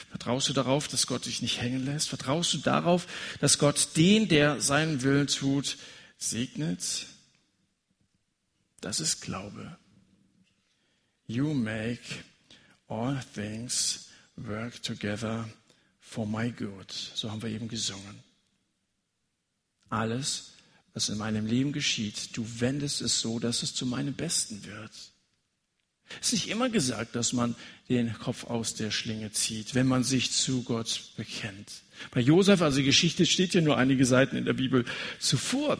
Vertraust 0.10 0.49
du 0.49 0.53
darauf, 0.53 0.88
dass 0.88 1.08
Gott 1.08 1.25
dich 1.25 1.41
nicht 1.41 1.62
hängen 1.62 1.86
lässt? 1.86 2.10
Vertraust 2.10 2.53
du 2.53 2.58
darauf, 2.58 3.08
dass 3.39 3.58
Gott 3.58 3.89
den, 3.95 4.27
der 4.27 4.62
seinen 4.62 5.01
Willen 5.01 5.27
tut, 5.27 5.77
segnet? 6.17 7.08
Das 8.81 8.99
ist 8.99 9.21
Glaube. 9.21 9.77
You 11.27 11.53
make 11.53 12.01
all 12.88 13.19
things 13.34 14.10
work 14.36 14.81
together 14.84 15.49
for 15.99 16.27
my 16.27 16.51
good. 16.51 16.91
So 16.91 17.31
haben 17.31 17.41
wir 17.41 17.49
eben 17.49 17.67
gesungen. 17.67 18.23
Alles, 19.89 20.51
was 20.93 21.10
in 21.10 21.17
meinem 21.17 21.45
Leben 21.45 21.73
geschieht, 21.73 22.36
du 22.38 22.45
wendest 22.60 23.01
es 23.01 23.19
so, 23.19 23.39
dass 23.39 23.63
es 23.63 23.73
zu 23.73 23.86
meinem 23.86 24.13
Besten 24.13 24.63
wird. 24.65 24.91
Es 26.21 26.27
ist 26.27 26.33
nicht 26.33 26.49
immer 26.49 26.69
gesagt, 26.69 27.15
dass 27.15 27.33
man 27.33 27.55
den 27.89 28.13
Kopf 28.13 28.45
aus 28.45 28.73
der 28.75 28.91
Schlinge 28.91 29.31
zieht, 29.31 29.75
wenn 29.75 29.87
man 29.87 30.03
sich 30.03 30.31
zu 30.31 30.63
Gott 30.63 31.09
bekennt. 31.17 31.71
Bei 32.11 32.19
Josef, 32.19 32.61
also 32.61 32.77
die 32.77 32.83
Geschichte 32.83 33.25
steht 33.25 33.53
ja 33.53 33.61
nur 33.61 33.77
einige 33.77 34.05
Seiten 34.05 34.35
in 34.35 34.45
der 34.45 34.53
Bibel 34.53 34.85
zuvor. 35.19 35.79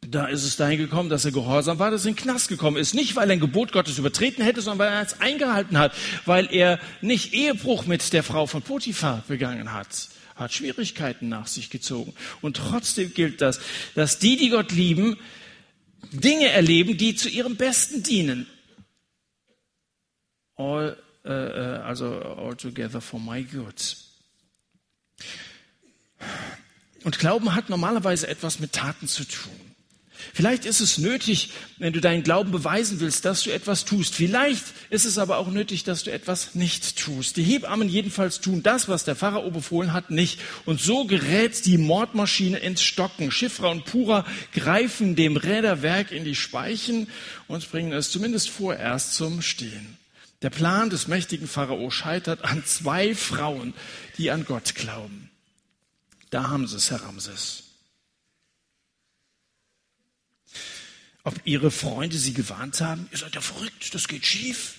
Da 0.00 0.26
ist 0.26 0.44
es 0.44 0.56
dahin 0.56 0.78
gekommen, 0.78 1.10
dass 1.10 1.26
er 1.26 1.32
gehorsam 1.32 1.78
war, 1.78 1.90
dass 1.90 2.04
er 2.04 2.10
in 2.10 2.14
den 2.14 2.22
Knast 2.22 2.48
gekommen 2.48 2.78
ist. 2.78 2.94
Nicht, 2.94 3.16
weil 3.16 3.28
er 3.28 3.34
ein 3.34 3.40
Gebot 3.40 3.72
Gottes 3.72 3.98
übertreten 3.98 4.42
hätte, 4.42 4.62
sondern 4.62 4.86
weil 4.86 4.94
er 4.94 5.02
es 5.02 5.20
eingehalten 5.20 5.78
hat. 5.78 5.92
Weil 6.24 6.48
er 6.50 6.80
nicht 7.02 7.34
Ehebruch 7.34 7.84
mit 7.86 8.12
der 8.12 8.22
Frau 8.22 8.46
von 8.46 8.62
Potiphar 8.62 9.22
begangen 9.28 9.72
hat. 9.72 10.08
hat 10.36 10.54
Schwierigkeiten 10.54 11.28
nach 11.28 11.46
sich 11.46 11.68
gezogen. 11.68 12.14
Und 12.40 12.56
trotzdem 12.56 13.12
gilt 13.12 13.42
das, 13.42 13.60
dass 13.94 14.18
die, 14.18 14.36
die 14.36 14.48
Gott 14.48 14.72
lieben, 14.72 15.18
Dinge 16.12 16.48
erleben, 16.48 16.96
die 16.96 17.14
zu 17.14 17.28
ihrem 17.28 17.56
Besten 17.56 18.02
dienen. 18.02 18.46
All, 20.60 20.96
äh, 21.24 21.30
also 21.30 22.20
all 22.20 22.54
together 22.54 23.00
for 23.00 23.18
my 23.18 23.42
good. 23.42 23.96
Und 27.02 27.18
Glauben 27.18 27.54
hat 27.54 27.70
normalerweise 27.70 28.28
etwas 28.28 28.60
mit 28.60 28.72
Taten 28.72 29.08
zu 29.08 29.24
tun. 29.24 29.70
Vielleicht 30.34 30.66
ist 30.66 30.80
es 30.80 30.98
nötig, 30.98 31.48
wenn 31.78 31.94
du 31.94 32.00
deinen 32.02 32.22
Glauben 32.22 32.50
beweisen 32.50 33.00
willst, 33.00 33.24
dass 33.24 33.42
du 33.42 33.50
etwas 33.50 33.86
tust. 33.86 34.14
Vielleicht 34.14 34.64
ist 34.90 35.06
es 35.06 35.16
aber 35.16 35.38
auch 35.38 35.48
nötig, 35.48 35.82
dass 35.84 36.02
du 36.04 36.12
etwas 36.12 36.54
nicht 36.54 36.98
tust. 36.98 37.38
Die 37.38 37.42
Hebammen 37.42 37.88
jedenfalls 37.88 38.42
tun 38.42 38.62
das, 38.62 38.86
was 38.86 39.04
der 39.04 39.16
Pharao 39.16 39.50
befohlen 39.50 39.94
hat, 39.94 40.10
nicht. 40.10 40.38
Und 40.66 40.78
so 40.78 41.06
gerät 41.06 41.64
die 41.64 41.78
Mordmaschine 41.78 42.58
ins 42.58 42.82
Stocken. 42.82 43.30
Schiffra 43.30 43.68
und 43.68 43.86
Pura 43.86 44.26
greifen 44.52 45.16
dem 45.16 45.38
Räderwerk 45.38 46.12
in 46.12 46.24
die 46.24 46.34
Speichen 46.34 47.08
und 47.48 47.70
bringen 47.70 47.92
es 47.92 48.10
zumindest 48.10 48.50
vorerst 48.50 49.14
zum 49.14 49.40
Stehen. 49.40 49.96
Der 50.42 50.50
Plan 50.50 50.88
des 50.90 51.06
mächtigen 51.06 51.46
Pharao 51.46 51.90
scheitert 51.90 52.44
an 52.44 52.64
zwei 52.64 53.14
Frauen, 53.14 53.74
die 54.16 54.30
an 54.30 54.44
Gott 54.44 54.74
glauben. 54.74 55.30
Da 56.30 56.48
haben 56.48 56.66
sie 56.66 56.76
es, 56.76 56.90
Herr 56.90 57.02
Ramses. 57.02 57.64
ob 61.24 61.40
ihre 61.44 61.70
Freunde 61.70 62.18
sie 62.18 62.32
gewarnt 62.32 62.80
haben, 62.80 63.08
ihr 63.12 63.18
seid 63.18 63.34
ja 63.34 63.40
verrückt, 63.40 63.94
das 63.94 64.08
geht 64.08 64.26
schief. 64.26 64.76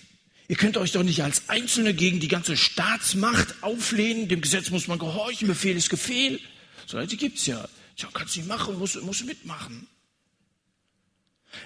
Ihr 0.47 0.58
könnt 0.58 0.76
euch 0.76 0.91
doch 0.91 1.04
nicht 1.04 1.24
als 1.24 1.47
Einzelne 1.50 1.93
gegen 1.93 2.19
die 2.19 2.28
ganze 2.28 2.58
Staatsmacht 2.58 3.63
auflehnen, 3.63 4.28
dem 4.28 4.41
Gesetz 4.41 4.69
muss 4.69 4.88
man 4.88 5.00
gehorchen, 5.00 5.47
Befehl 5.47 5.78
ist 5.78 5.89
Befehl. 5.89 6.39
So 6.88 6.97
Leute 6.97 7.15
gibt's 7.15 7.45
ja. 7.45 7.67
Tja, 7.95 8.10
kannst 8.13 8.36
nicht 8.36 8.47
machen, 8.47 8.78
musst, 8.78 9.02
musst 9.02 9.26
mitmachen. 9.26 9.88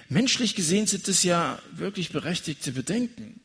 Menschlich 0.08 0.54
gesehen 0.54 0.86
sind 0.86 1.08
es 1.08 1.22
ja 1.22 1.60
wirklich 1.72 2.10
berechtigte 2.10 2.72
Bedenken. 2.72 3.40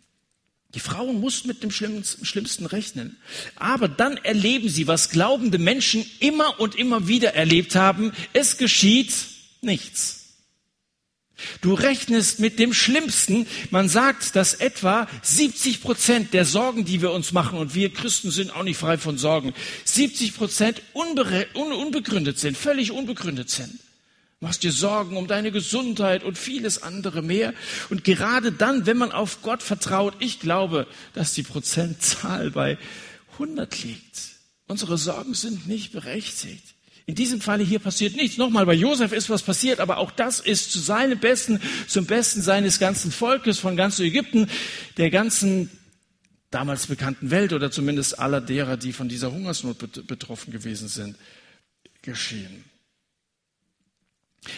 Die 0.74 0.80
Frauen 0.80 1.20
mussten 1.20 1.50
mit 1.50 1.64
dem 1.64 1.72
Schlimmsten 1.72 2.66
rechnen. 2.66 3.18
Aber 3.56 3.90
dann 3.90 4.18
erleben 4.18 4.70
sie, 4.70 4.88
was 4.88 5.10
glaubende 5.10 5.58
Menschen 5.58 6.06
immer 6.20 6.60
und 6.60 6.76
immer 6.76 7.08
wieder 7.08 7.34
erlebt 7.36 7.76
haben. 7.76 8.14
Es 8.32 8.58
geschieht 8.58 9.14
nichts. 9.62 10.18
Du 11.62 11.74
rechnest 11.74 12.40
mit 12.40 12.60
dem 12.60 12.74
Schlimmsten. 12.74 13.48
Man 13.70 13.90
sagt, 13.90 14.36
dass 14.36 14.54
etwa 14.54 15.08
70 15.24 15.82
Prozent 15.82 16.34
der 16.34 16.46
Sorgen, 16.46 16.86
die 16.86 17.02
wir 17.02 17.12
uns 17.12 17.32
machen, 17.32 17.58
und 17.58 17.76
wir 17.76 17.92
Christen 17.92 18.32
sind 18.32 18.56
auch 18.56 18.64
nicht 18.64 18.78
frei 18.78 18.98
von 18.98 19.18
Sorgen, 19.18 19.54
70 19.86 20.36
Prozent 20.36 20.82
unbe 20.94 21.48
unbegründet 21.54 22.40
sind, 22.40 22.58
völlig 22.58 22.92
unbegründet 22.92 23.50
sind. 23.50 23.80
Du 24.42 24.48
machst 24.48 24.64
dir 24.64 24.72
Sorgen 24.72 25.18
um 25.18 25.28
deine 25.28 25.52
Gesundheit 25.52 26.24
und 26.24 26.36
vieles 26.36 26.82
andere 26.82 27.22
mehr. 27.22 27.54
Und 27.92 28.04
gerade 28.04 28.52
dann, 28.52 28.88
wenn 28.88 28.98
man 28.98 29.12
auf 29.12 29.44
Gott 29.44 29.62
vertraut, 29.62 30.16
ich 30.18 30.40
glaube, 30.40 30.88
dass 31.14 31.36
die 31.36 31.44
Prozentzahl 31.44 32.50
bei 32.50 32.80
100 33.34 33.84
liegt. 33.84 34.32
Unsere 34.66 34.98
Sorgen 34.98 35.36
sind 35.36 35.68
nicht 35.68 35.92
berechtigt. 35.92 36.74
In 37.06 37.14
diesem 37.14 37.40
Falle 37.40 37.64
hier 37.64 37.78
passiert 37.78 38.16
nichts. 38.16 38.38
Nochmal, 38.38 38.66
bei 38.66 38.74
Josef 38.74 39.12
ist 39.12 39.30
was 39.30 39.44
passiert, 39.44 39.80
aber 39.80 39.98
auch 39.98 40.10
das 40.10 40.40
ist 40.40 40.72
zu 40.72 40.80
seinem 40.80 41.20
Besten, 41.20 41.62
zum 41.88 42.08
Besten 42.08 42.42
seines 42.42 42.80
ganzen 42.80 43.12
Volkes, 43.12 43.60
von 43.60 43.78
ganz 43.78 44.00
Ägypten, 44.00 44.50
der 44.98 45.12
ganzen 45.12 45.70
damals 46.50 46.88
bekannten 46.88 47.30
Welt 47.30 47.54
oder 47.54 47.70
zumindest 47.70 48.18
aller 48.18 48.42
derer, 48.42 48.76
die 48.76 48.92
von 48.92 49.08
dieser 49.08 49.32
Hungersnot 49.32 50.08
betroffen 50.08 50.52
gewesen 50.52 50.88
sind, 50.88 51.16
geschehen. 52.02 52.71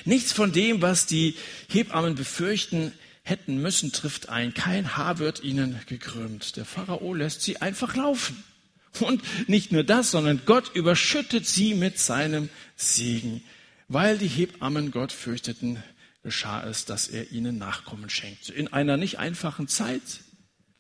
Nichts 0.06 0.32
von 0.32 0.52
dem, 0.52 0.82
was 0.82 1.06
die 1.06 1.36
Hebammen 1.68 2.16
befürchten 2.16 2.92
hätten 3.24 3.62
müssen, 3.62 3.92
trifft 3.92 4.30
ein. 4.30 4.54
Kein 4.54 4.96
Haar 4.96 5.20
wird 5.20 5.44
ihnen 5.44 5.80
gekrümmt. 5.88 6.56
Der 6.56 6.66
Pharao 6.66 7.14
lässt 7.14 7.42
sie 7.42 7.62
einfach 7.62 7.96
laufen. 7.96 8.44
Und 9.00 9.22
nicht 9.50 9.72
nur 9.72 9.84
das, 9.84 10.12
sondern 10.12 10.42
Gott 10.46 10.76
überschüttet 10.76 11.48
sie 11.48 11.74
mit 11.74 11.98
seinem 12.00 12.50
Segen. 12.76 13.44
Weil 13.88 14.18
die 14.18 14.28
Hebammen 14.28 14.92
Gott 14.92 15.12
fürchteten, 15.12 15.82
geschah 16.22 16.64
es, 16.66 16.86
dass 16.86 17.08
er 17.08 17.32
ihnen 17.32 17.58
Nachkommen 17.58 18.10
schenkte. 18.10 18.54
In 18.54 18.72
einer 18.72 18.98
nicht 18.98 19.20
einfachen 19.20 19.68
Zeit, 19.68 20.02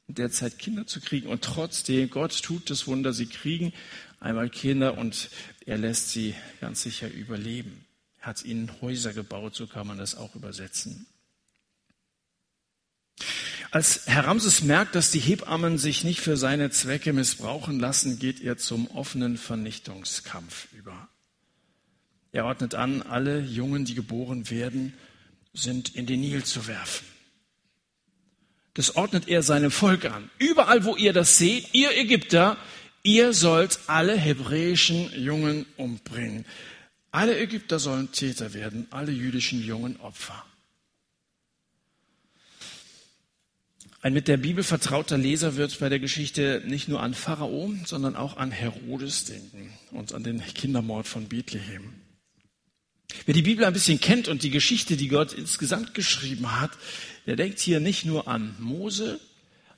in 0.07 0.15
der 0.15 0.31
Zeit 0.31 0.59
Kinder 0.59 0.85
zu 0.87 1.01
kriegen. 1.01 1.27
Und 1.27 1.43
trotzdem, 1.43 2.09
Gott 2.09 2.41
tut 2.43 2.69
das 2.69 2.87
Wunder, 2.87 3.13
sie 3.13 3.25
kriegen 3.25 3.73
einmal 4.19 4.49
Kinder 4.49 4.97
und 4.97 5.29
er 5.65 5.77
lässt 5.77 6.11
sie 6.11 6.35
ganz 6.61 6.83
sicher 6.83 7.11
überleben. 7.11 7.85
Hat 8.23 8.45
ihnen 8.45 8.71
Häuser 8.81 9.11
gebaut, 9.11 9.53
so 9.53 9.67
kann 9.67 9.85
man 9.85 9.97
das 9.97 10.15
auch 10.15 10.33
übersetzen. 10.33 11.05
Als 13.69 14.03
Herr 14.05 14.27
Ramses 14.27 14.61
merkt, 14.63 14.95
dass 14.95 15.11
die 15.11 15.19
Hebammen 15.19 15.77
sich 15.77 16.05
nicht 16.05 16.21
für 16.21 16.37
seine 16.37 16.69
Zwecke 16.69 17.11
missbrauchen 17.11 17.81
lassen, 17.81 18.19
geht 18.19 18.39
er 18.39 18.57
zum 18.57 18.87
offenen 18.91 19.35
Vernichtungskampf 19.35 20.67
über. 20.71 21.09
Er 22.31 22.45
ordnet 22.45 22.75
an, 22.75 23.01
alle 23.01 23.41
Jungen, 23.41 23.83
die 23.83 23.93
geboren 23.93 24.49
werden, 24.49 24.93
sind 25.53 25.93
in 25.95 26.05
den 26.05 26.21
Nil 26.21 26.45
zu 26.45 26.65
werfen. 26.67 27.05
Das 28.73 28.95
ordnet 28.95 29.27
er 29.27 29.43
seinem 29.43 29.69
Volk 29.69 30.05
an. 30.05 30.29
Überall, 30.39 30.85
wo 30.85 30.95
ihr 30.95 31.11
das 31.11 31.37
seht, 31.37 31.73
ihr 31.73 31.95
Ägypter, 31.97 32.55
ihr 33.03 33.33
sollt 33.33 33.79
alle 33.87 34.15
hebräischen 34.15 35.11
Jungen 35.19 35.65
umbringen. 35.75 36.45
Alle 37.13 37.39
Ägypter 37.39 37.77
sollen 37.77 38.11
Täter 38.11 38.55
werden, 38.55 38.87
alle 38.89 39.11
jüdischen 39.11 39.63
Jungen 39.63 39.99
Opfer. 39.99 40.43
Ein 44.01 44.13
mit 44.13 44.27
der 44.27 44.37
Bibel 44.37 44.63
vertrauter 44.63 45.19
Leser 45.19 45.55
wird 45.55 45.77
bei 45.77 45.89
der 45.89 45.99
Geschichte 45.99 46.63
nicht 46.65 46.87
nur 46.87 47.03
an 47.03 47.13
Pharao, 47.13 47.71
sondern 47.85 48.15
auch 48.15 48.37
an 48.37 48.49
Herodes 48.49 49.25
denken 49.25 49.71
und 49.91 50.11
an 50.15 50.23
den 50.23 50.43
Kindermord 50.43 51.07
von 51.07 51.29
Bethlehem. 51.29 51.93
Wer 53.27 53.35
die 53.35 53.43
Bibel 53.43 53.63
ein 53.63 53.73
bisschen 53.73 54.01
kennt 54.01 54.27
und 54.27 54.41
die 54.41 54.49
Geschichte, 54.49 54.97
die 54.97 55.07
Gott 55.07 55.33
insgesamt 55.33 55.93
geschrieben 55.93 56.59
hat, 56.59 56.71
der 57.27 57.35
denkt 57.35 57.59
hier 57.59 57.79
nicht 57.79 58.05
nur 58.05 58.27
an 58.27 58.55
Mose, 58.57 59.19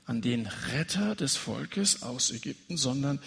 an 0.06 0.22
den 0.22 0.46
Retter 0.72 1.14
des 1.14 1.36
Volkes 1.36 2.02
aus 2.02 2.30
Ägypten, 2.30 2.78
sondern 2.78 3.20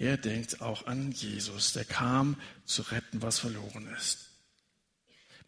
er 0.00 0.16
denkt 0.16 0.62
auch 0.62 0.86
an 0.86 1.12
Jesus, 1.12 1.74
der 1.74 1.84
kam 1.84 2.36
zu 2.64 2.80
retten, 2.80 3.20
was 3.20 3.38
verloren 3.38 3.86
ist. 3.98 4.30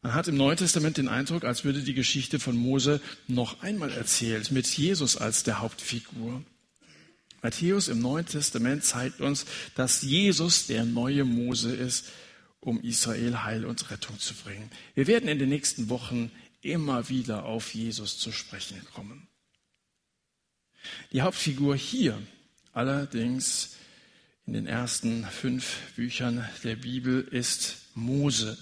Man 0.03 0.13
hat 0.13 0.29
im 0.29 0.37
Neuen 0.37 0.59
Testament 0.59 0.99
den 0.99 1.09
Eindruck, 1.09 1.45
als 1.45 1.65
würde 1.65 1.81
die 1.81 1.95
Geschichte 1.95 2.39
von 2.39 2.55
Mose 2.55 3.01
noch 3.29 3.63
einmal 3.63 3.91
erzählt, 3.91 4.51
mit 4.51 4.67
Jesus 4.67 5.17
als 5.17 5.43
der 5.43 5.61
Hauptfigur. 5.61 6.45
Matthäus 7.41 7.89
im 7.89 8.01
Neuen 8.01 8.27
Testament 8.27 8.85
zeigt 8.85 9.23
uns, 9.23 9.47
dass 9.75 10.03
Jesus 10.03 10.67
der 10.67 10.85
neue 10.85 11.25
Mose 11.25 11.75
ist, 11.75 12.11
um 12.61 12.79
Israel 12.83 13.45
Heil 13.45 13.65
und 13.65 13.91
Rettung 13.91 14.19
zu 14.19 14.35
bringen. 14.35 14.71
Wir 14.95 15.07
werden 15.07 15.31
in 15.31 15.39
den 15.39 15.49
nächsten 15.49 15.89
Wochen 15.89 16.31
immer 16.61 17.09
wieder 17.09 17.47
auf 17.47 17.73
Jesus 17.73 18.19
zu 18.19 18.33
sprechen 18.33 18.83
kommen. 18.93 19.29
Die 21.11 21.23
Hauptfigur 21.23 21.75
hier 21.75 22.21
allerdings 22.75 23.77
in 24.53 24.67
den 24.67 24.67
ersten 24.67 25.25
fünf 25.25 25.79
Büchern 25.97 26.47
der 26.63 26.77
Bibel 26.77 27.23
ist 27.23 27.79
Mose. 27.95 28.59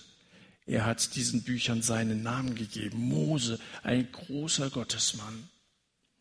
Er 0.65 0.87
hat 0.87 1.17
diesen 1.17 1.43
Büchern 1.43 1.83
seinen 1.83 2.23
Namen 2.23 2.55
gegeben. 2.55 3.01
Mose, 3.01 3.59
ein 3.83 4.07
großer 4.13 4.71
Gottesmann, 4.71 5.49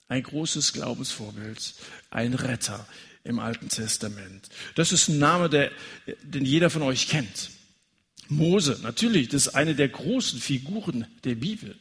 ein 0.07 0.23
großes 0.23 0.73
Glaubensvorbild, 0.73 1.75
ein 2.09 2.33
Retter 2.33 2.87
im 3.23 3.37
Alten 3.37 3.69
Testament. 3.69 4.49
Das 4.73 4.91
ist 4.91 5.07
ein 5.07 5.19
Name, 5.19 5.51
der, 5.51 5.71
den 6.23 6.45
jeder 6.45 6.71
von 6.71 6.81
euch 6.81 7.07
kennt. 7.07 7.51
Mose, 8.27 8.79
natürlich, 8.81 9.29
das 9.29 9.45
ist 9.45 9.53
eine 9.53 9.75
der 9.75 9.89
großen 9.89 10.39
Figuren 10.39 11.05
der 11.25 11.35
Bibel. 11.35 11.77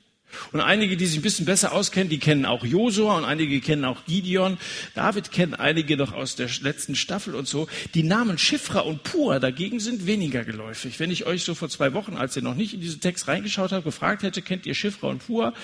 Und 0.53 0.61
einige, 0.61 0.97
die 0.97 1.07
sich 1.07 1.19
ein 1.19 1.23
bisschen 1.23 1.47
besser 1.47 1.73
auskennen, 1.73 2.09
die 2.09 2.19
kennen 2.19 2.45
auch 2.45 2.65
Josua 2.65 3.17
und 3.17 3.25
einige 3.25 3.61
kennen 3.61 3.85
auch 3.85 4.05
Gideon. 4.07 4.59
David 4.95 5.31
kennen 5.33 5.55
einige 5.55 5.97
noch 5.97 6.13
aus 6.13 6.37
der 6.37 6.49
letzten 6.61 6.95
Staffel 6.95 7.35
und 7.35 7.49
so. 7.49 7.69
Die 7.95 8.03
Namen 8.03 8.39
Schifra 8.39 8.81
und 8.81 9.03
Pur 9.03 9.41
dagegen 9.41 9.81
sind 9.81 10.07
weniger 10.07 10.45
geläufig. 10.45 11.01
Wenn 11.01 11.11
ich 11.11 11.27
euch 11.27 11.45
so 11.45 11.55
vor 11.55 11.69
zwei 11.69 11.95
Wochen, 11.95 12.17
als 12.17 12.37
ihr 12.37 12.43
noch 12.43 12.55
nicht 12.55 12.75
in 12.75 12.81
diesen 12.81 13.01
Text 13.01 13.29
reingeschaut 13.29 13.73
habt, 13.73 13.85
gefragt 13.85 14.23
hätte, 14.23 14.43
kennt 14.43 14.67
ihr 14.67 14.75
Schifra 14.75 15.09
und 15.09 15.27
Pur? 15.27 15.55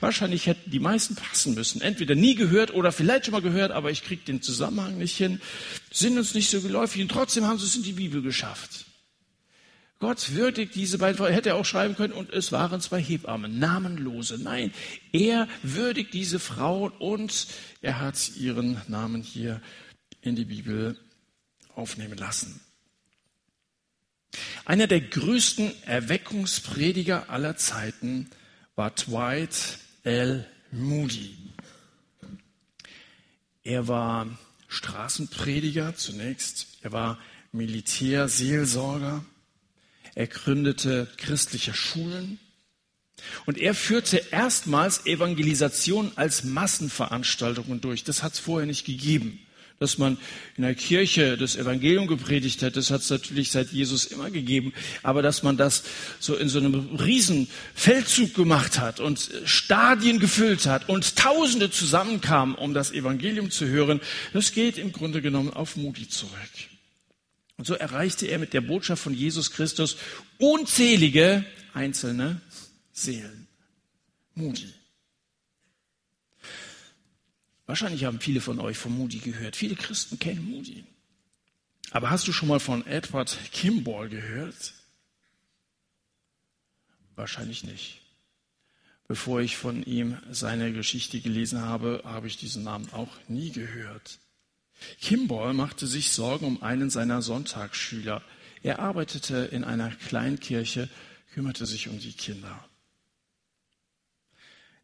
Wahrscheinlich 0.00 0.46
hätten 0.46 0.70
die 0.70 0.80
meisten 0.80 1.14
passen 1.14 1.54
müssen. 1.54 1.80
Entweder 1.80 2.14
nie 2.14 2.34
gehört 2.34 2.72
oder 2.72 2.92
vielleicht 2.92 3.26
schon 3.26 3.32
mal 3.32 3.42
gehört, 3.42 3.72
aber 3.72 3.90
ich 3.90 4.04
kriege 4.04 4.22
den 4.24 4.42
Zusammenhang 4.42 4.98
nicht 4.98 5.16
hin. 5.16 5.40
Sind 5.90 6.18
uns 6.18 6.34
nicht 6.34 6.50
so 6.50 6.60
geläufig 6.60 7.02
und 7.02 7.10
trotzdem 7.10 7.46
haben 7.46 7.58
sie 7.58 7.66
es 7.66 7.76
in 7.76 7.82
die 7.82 7.92
Bibel 7.92 8.22
geschafft. 8.22 8.86
Gott 10.00 10.32
würdigt 10.32 10.74
diese 10.74 10.98
beiden 10.98 11.16
Frauen, 11.16 11.32
hätte 11.32 11.50
er 11.50 11.56
auch 11.56 11.64
schreiben 11.64 11.96
können, 11.96 12.12
und 12.12 12.30
es 12.32 12.52
waren 12.52 12.80
zwei 12.80 13.00
Hebammen, 13.00 13.58
namenlose. 13.58 14.38
Nein, 14.42 14.72
er 15.12 15.48
würdigt 15.62 16.12
diese 16.12 16.38
Frauen 16.38 16.92
und 16.98 17.46
er 17.80 18.00
hat 18.00 18.36
ihren 18.36 18.80
Namen 18.88 19.22
hier 19.22 19.62
in 20.20 20.36
die 20.36 20.44
Bibel 20.44 20.98
aufnehmen 21.74 22.18
lassen. 22.18 22.60
Einer 24.64 24.86
der 24.86 25.00
größten 25.00 25.72
Erweckungsprediger 25.84 27.30
aller 27.30 27.56
Zeiten 27.56 28.30
war 28.74 28.90
Dwight 28.90 29.78
L. 30.02 30.46
Moody. 30.72 31.36
Er 33.62 33.86
war 33.86 34.26
Straßenprediger 34.68 35.94
zunächst, 35.94 36.78
er 36.82 36.92
war 36.92 37.18
Militärseelsorger, 37.52 39.24
er 40.14 40.26
gründete 40.26 41.08
christliche 41.16 41.74
Schulen 41.74 42.38
und 43.46 43.58
er 43.58 43.74
führte 43.74 44.22
erstmals 44.30 45.06
Evangelisation 45.06 46.12
als 46.16 46.44
Massenveranstaltungen 46.44 47.80
durch. 47.80 48.04
Das 48.04 48.22
hat 48.22 48.34
es 48.34 48.38
vorher 48.38 48.66
nicht 48.66 48.84
gegeben. 48.84 49.40
Dass 49.80 49.98
man 49.98 50.18
in 50.56 50.62
der 50.62 50.76
Kirche 50.76 51.36
das 51.36 51.56
Evangelium 51.56 52.06
gepredigt 52.06 52.62
hat, 52.62 52.76
das 52.76 52.90
hat 52.90 53.00
es 53.00 53.10
natürlich 53.10 53.50
seit 53.50 53.72
Jesus 53.72 54.06
immer 54.06 54.30
gegeben. 54.30 54.72
Aber 55.02 55.20
dass 55.20 55.42
man 55.42 55.56
das 55.56 55.82
so 56.20 56.36
in 56.36 56.48
so 56.48 56.58
einem 56.60 56.94
riesen 56.94 57.48
Feldzug 57.74 58.34
gemacht 58.34 58.78
hat 58.78 59.00
und 59.00 59.30
Stadien 59.44 60.20
gefüllt 60.20 60.66
hat 60.66 60.88
und 60.88 61.16
Tausende 61.16 61.70
zusammenkamen, 61.70 62.54
um 62.54 62.72
das 62.72 62.92
Evangelium 62.92 63.50
zu 63.50 63.66
hören, 63.66 64.00
das 64.32 64.52
geht 64.52 64.78
im 64.78 64.92
Grunde 64.92 65.20
genommen 65.20 65.52
auf 65.52 65.76
Moody 65.76 66.08
zurück. 66.08 66.30
Und 67.56 67.66
so 67.66 67.74
erreichte 67.74 68.26
er 68.26 68.38
mit 68.38 68.52
der 68.52 68.60
Botschaft 68.60 69.02
von 69.02 69.14
Jesus 69.14 69.50
Christus 69.50 69.96
unzählige 70.38 71.44
einzelne 71.72 72.40
Seelen. 72.92 73.46
Moody. 74.34 74.72
Wahrscheinlich 77.66 78.04
haben 78.04 78.20
viele 78.20 78.40
von 78.40 78.60
euch 78.60 78.76
von 78.76 78.96
Moody 78.96 79.18
gehört. 79.18 79.56
Viele 79.56 79.76
Christen 79.76 80.18
kennen 80.18 80.44
Moody. 80.44 80.84
Aber 81.90 82.10
hast 82.10 82.26
du 82.26 82.32
schon 82.32 82.48
mal 82.48 82.60
von 82.60 82.86
Edward 82.86 83.38
Kimball 83.52 84.08
gehört? 84.08 84.74
Wahrscheinlich 87.14 87.62
nicht. 87.62 88.00
Bevor 89.06 89.40
ich 89.40 89.56
von 89.56 89.82
ihm 89.84 90.18
seine 90.30 90.72
Geschichte 90.72 91.20
gelesen 91.20 91.60
habe, 91.60 92.02
habe 92.04 92.26
ich 92.26 92.36
diesen 92.36 92.64
Namen 92.64 92.92
auch 92.92 93.10
nie 93.28 93.52
gehört. 93.52 94.18
Kimball 95.00 95.54
machte 95.54 95.86
sich 95.86 96.10
Sorgen 96.10 96.46
um 96.46 96.62
einen 96.62 96.90
seiner 96.90 97.22
Sonntagsschüler. 97.22 98.22
Er 98.62 98.78
arbeitete 98.78 99.36
in 99.36 99.64
einer 99.64 99.90
Kleinkirche, 99.90 100.88
kümmerte 101.32 101.66
sich 101.66 101.88
um 101.88 101.98
die 101.98 102.12
Kinder. 102.12 102.64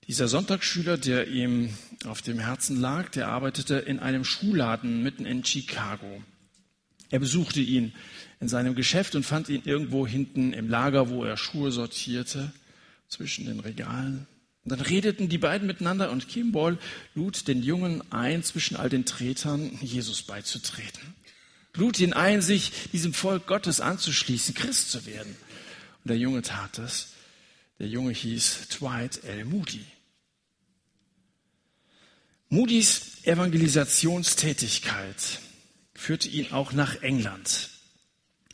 Dieser 0.07 0.29
Sonntagsschüler, 0.29 0.99
der 0.99 1.29
ihm 1.29 1.73
auf 2.05 2.23
dem 2.23 2.41
Herzen 2.41 2.81
lag, 2.81 3.11
der 3.11 3.29
arbeitete 3.29 3.77
in 3.77 4.01
einem 4.01 4.25
Schuhladen 4.25 5.03
mitten 5.03 5.25
in 5.25 5.45
Chicago. 5.45 6.23
Er 7.11 7.19
besuchte 7.19 7.61
ihn 7.61 7.93
in 8.41 8.49
seinem 8.49 8.75
Geschäft 8.75 9.15
und 9.15 9.25
fand 9.25 9.49
ihn 9.49 9.63
irgendwo 9.65 10.07
hinten 10.07 10.53
im 10.53 10.69
Lager, 10.69 11.11
wo 11.11 11.25
er 11.25 11.37
Schuhe 11.37 11.71
sortierte, 11.71 12.53
zwischen 13.09 13.47
den 13.47 13.61
Regalen. 13.61 14.27
Dann 14.65 14.81
redeten 14.81 15.29
die 15.29 15.39
beiden 15.39 15.67
miteinander 15.67 16.11
und 16.11 16.29
Kimball 16.29 16.79
lud 17.15 17.49
den 17.49 17.63
Jungen 17.63 18.03
ein, 18.13 18.43
zwischen 18.43 18.77
all 18.77 18.91
den 18.91 19.07
Tretern 19.07 19.79
Jesus 19.81 20.23
beizutreten. 20.23 21.15
Lud 21.75 21.99
ihn 21.99 22.13
ein, 22.13 22.43
sich 22.43 22.73
diesem 22.93 23.15
Volk 23.15 23.47
Gottes 23.47 23.81
anzuschließen, 23.81 24.55
Christ 24.55 24.91
zu 24.91 25.07
werden. 25.07 25.35
Und 26.05 26.11
der 26.11 26.19
Junge 26.19 26.43
tat 26.43 26.77
das. 26.79 27.15
Der 27.79 27.89
Junge 27.89 28.13
hieß 28.13 28.69
Dwight 28.69 29.25
L. 29.25 29.47
Moody. 29.47 29.85
Moody's 32.51 33.23
Evangelisationstätigkeit 33.23 35.41
führte 35.95 36.29
ihn 36.29 36.53
auch 36.53 36.73
nach 36.73 37.01
England. 37.03 37.70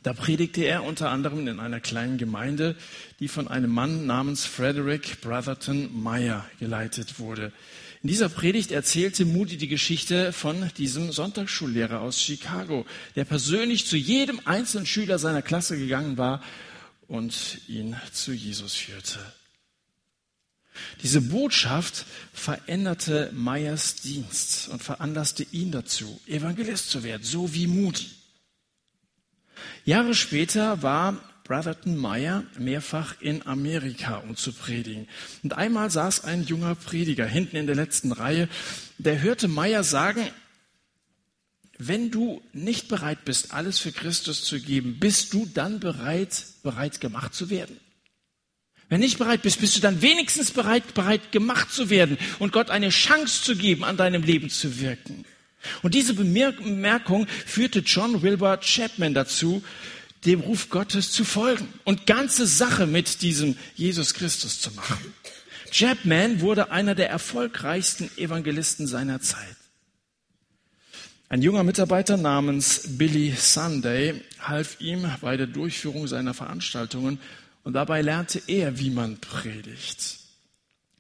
Da 0.07 0.13
predigte 0.13 0.63
er 0.63 0.85
unter 0.85 1.11
anderem 1.11 1.49
in 1.49 1.59
einer 1.59 1.81
kleinen 1.81 2.17
Gemeinde, 2.17 2.77
die 3.19 3.27
von 3.27 3.49
einem 3.49 3.73
Mann 3.73 4.07
namens 4.07 4.45
Frederick 4.45 5.21
Brotherton 5.21 6.01
Meyer 6.01 6.49
geleitet 6.61 7.19
wurde. 7.19 7.53
In 8.05 8.11
dieser 8.11 8.29
Predigt 8.29 8.71
erzählte 8.71 9.25
Moody 9.25 9.57
die 9.57 9.67
Geschichte 9.67 10.33
von 10.33 10.71
diesem 10.79 11.11
Sonntagsschullehrer 11.11 12.03
aus 12.03 12.23
Chicago, 12.23 12.87
der 13.17 13.25
persönlich 13.25 13.89
zu 13.89 13.97
jedem 13.97 14.41
einzelnen 14.45 14.87
Schüler 14.87 15.19
seiner 15.19 15.43
Klasse 15.43 15.77
gegangen 15.77 16.17
war 16.17 16.41
und 17.09 17.63
ihn 17.67 17.97
zu 18.13 18.33
Jesus 18.33 18.75
führte. 18.75 19.19
Diese 21.03 21.21
Botschaft 21.21 22.07
veränderte 22.33 23.33
Meyers 23.35 23.97
Dienst 23.97 24.69
und 24.69 24.85
veranlasste 24.85 25.45
ihn 25.51 25.73
dazu, 25.73 26.21
Evangelist 26.29 26.91
zu 26.91 27.03
werden, 27.03 27.25
so 27.25 27.53
wie 27.55 27.67
Moody. 27.67 28.16
Jahre 29.85 30.15
später 30.15 30.83
war 30.83 31.21
Brotherton 31.45 31.97
Meyer 31.97 32.45
mehrfach 32.59 33.21
in 33.21 33.47
Amerika, 33.47 34.17
um 34.19 34.37
zu 34.37 34.53
predigen. 34.53 35.07
Und 35.43 35.53
einmal 35.53 35.91
saß 35.91 36.25
ein 36.25 36.43
junger 36.45 36.75
Prediger 36.75 37.27
hinten 37.27 37.57
in 37.57 37.67
der 37.67 37.77
letzten 37.77 38.13
Reihe, 38.13 38.49
der 38.99 39.23
hörte 39.23 39.47
Meyer 39.47 39.85
sagen, 39.85 40.27
wenn 41.79 42.11
du 42.11 42.43
nicht 42.53 42.89
bereit 42.89 43.25
bist, 43.25 43.53
alles 43.53 43.79
für 43.79 43.93
Christus 43.93 44.45
zu 44.45 44.61
geben, 44.61 44.99
bist 44.99 45.35
du 45.35 45.47
dann 45.47 45.79
bereit, 45.79 46.45
bereit 46.63 47.01
gemacht 47.01 47.35
zu 47.35 47.51
werden? 47.51 47.79
Wenn 48.89 49.01
nicht 49.01 49.19
bereit 49.19 49.43
bist, 49.43 49.61
bist 49.61 49.77
du 49.77 49.81
dann 49.81 50.01
wenigstens 50.01 50.53
bereit, 50.53 50.95
bereit 50.95 51.33
gemacht 51.33 51.73
zu 51.73 51.91
werden 51.91 52.19
und 52.39 52.53
Gott 52.53 52.71
eine 52.71 52.91
Chance 52.91 53.43
zu 53.43 53.57
geben, 53.57 53.85
an 53.85 53.97
deinem 53.97 54.23
Leben 54.23 54.49
zu 54.49 54.81
wirken. 54.81 55.25
Und 55.83 55.95
diese 55.95 56.15
Bemerkung 56.15 57.27
führte 57.47 57.81
John 57.81 58.23
Wilbur 58.23 58.59
Chapman 58.61 59.15
dazu, 59.15 59.63
dem 60.25 60.41
Ruf 60.41 60.71
Gottes 60.71 61.13
zu 61.13 61.25
folgen 61.25 61.69
und 61.85 62.07
ganze 62.07 62.47
Sache 62.47 62.87
mit 62.87 63.23
diesem 63.23 63.57
Jesus 63.75 64.15
Christus 64.15 64.61
zu 64.61 64.73
machen. 64.73 65.15
Chapman 65.71 66.41
wurde 66.41 66.71
einer 66.71 66.95
der 66.95 67.11
erfolgreichsten 67.11 68.11
Evangelisten 68.17 68.87
seiner 68.87 69.21
Zeit. 69.21 69.57
Ein 71.29 71.43
junger 71.43 71.65
Mitarbeiter 71.65 72.17
namens 72.17 72.83
Billy 72.87 73.35
Sunday 73.37 74.23
half 74.39 74.81
ihm 74.81 75.11
bei 75.21 75.37
der 75.37 75.49
Durchführung 75.49 76.07
seiner 76.07 76.35
Veranstaltungen 76.35 77.19
und 77.65 77.73
dabei 77.73 78.01
lernte 78.01 78.41
er, 78.47 78.79
wie 78.79 78.91
man 78.91 79.19
predigt. 79.19 80.26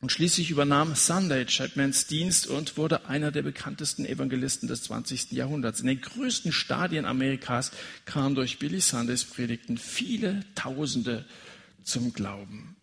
Und 0.00 0.12
schließlich 0.12 0.50
übernahm 0.50 0.94
Sunday 0.94 1.46
Chapmans 1.46 2.06
Dienst 2.06 2.46
und 2.46 2.76
wurde 2.76 3.06
einer 3.06 3.32
der 3.32 3.42
bekanntesten 3.42 4.04
Evangelisten 4.04 4.68
des 4.68 4.82
20. 4.84 5.32
Jahrhunderts. 5.32 5.80
In 5.80 5.86
den 5.86 6.00
größten 6.00 6.52
Stadien 6.52 7.06
Amerikas 7.06 7.70
kamen 8.04 8.34
durch 8.34 8.58
Billy 8.58 8.80
Sundays 8.80 9.24
Predigten 9.24 9.78
viele 9.78 10.44
Tausende 10.54 11.24
zum 11.82 12.12
Glauben. 12.12 12.76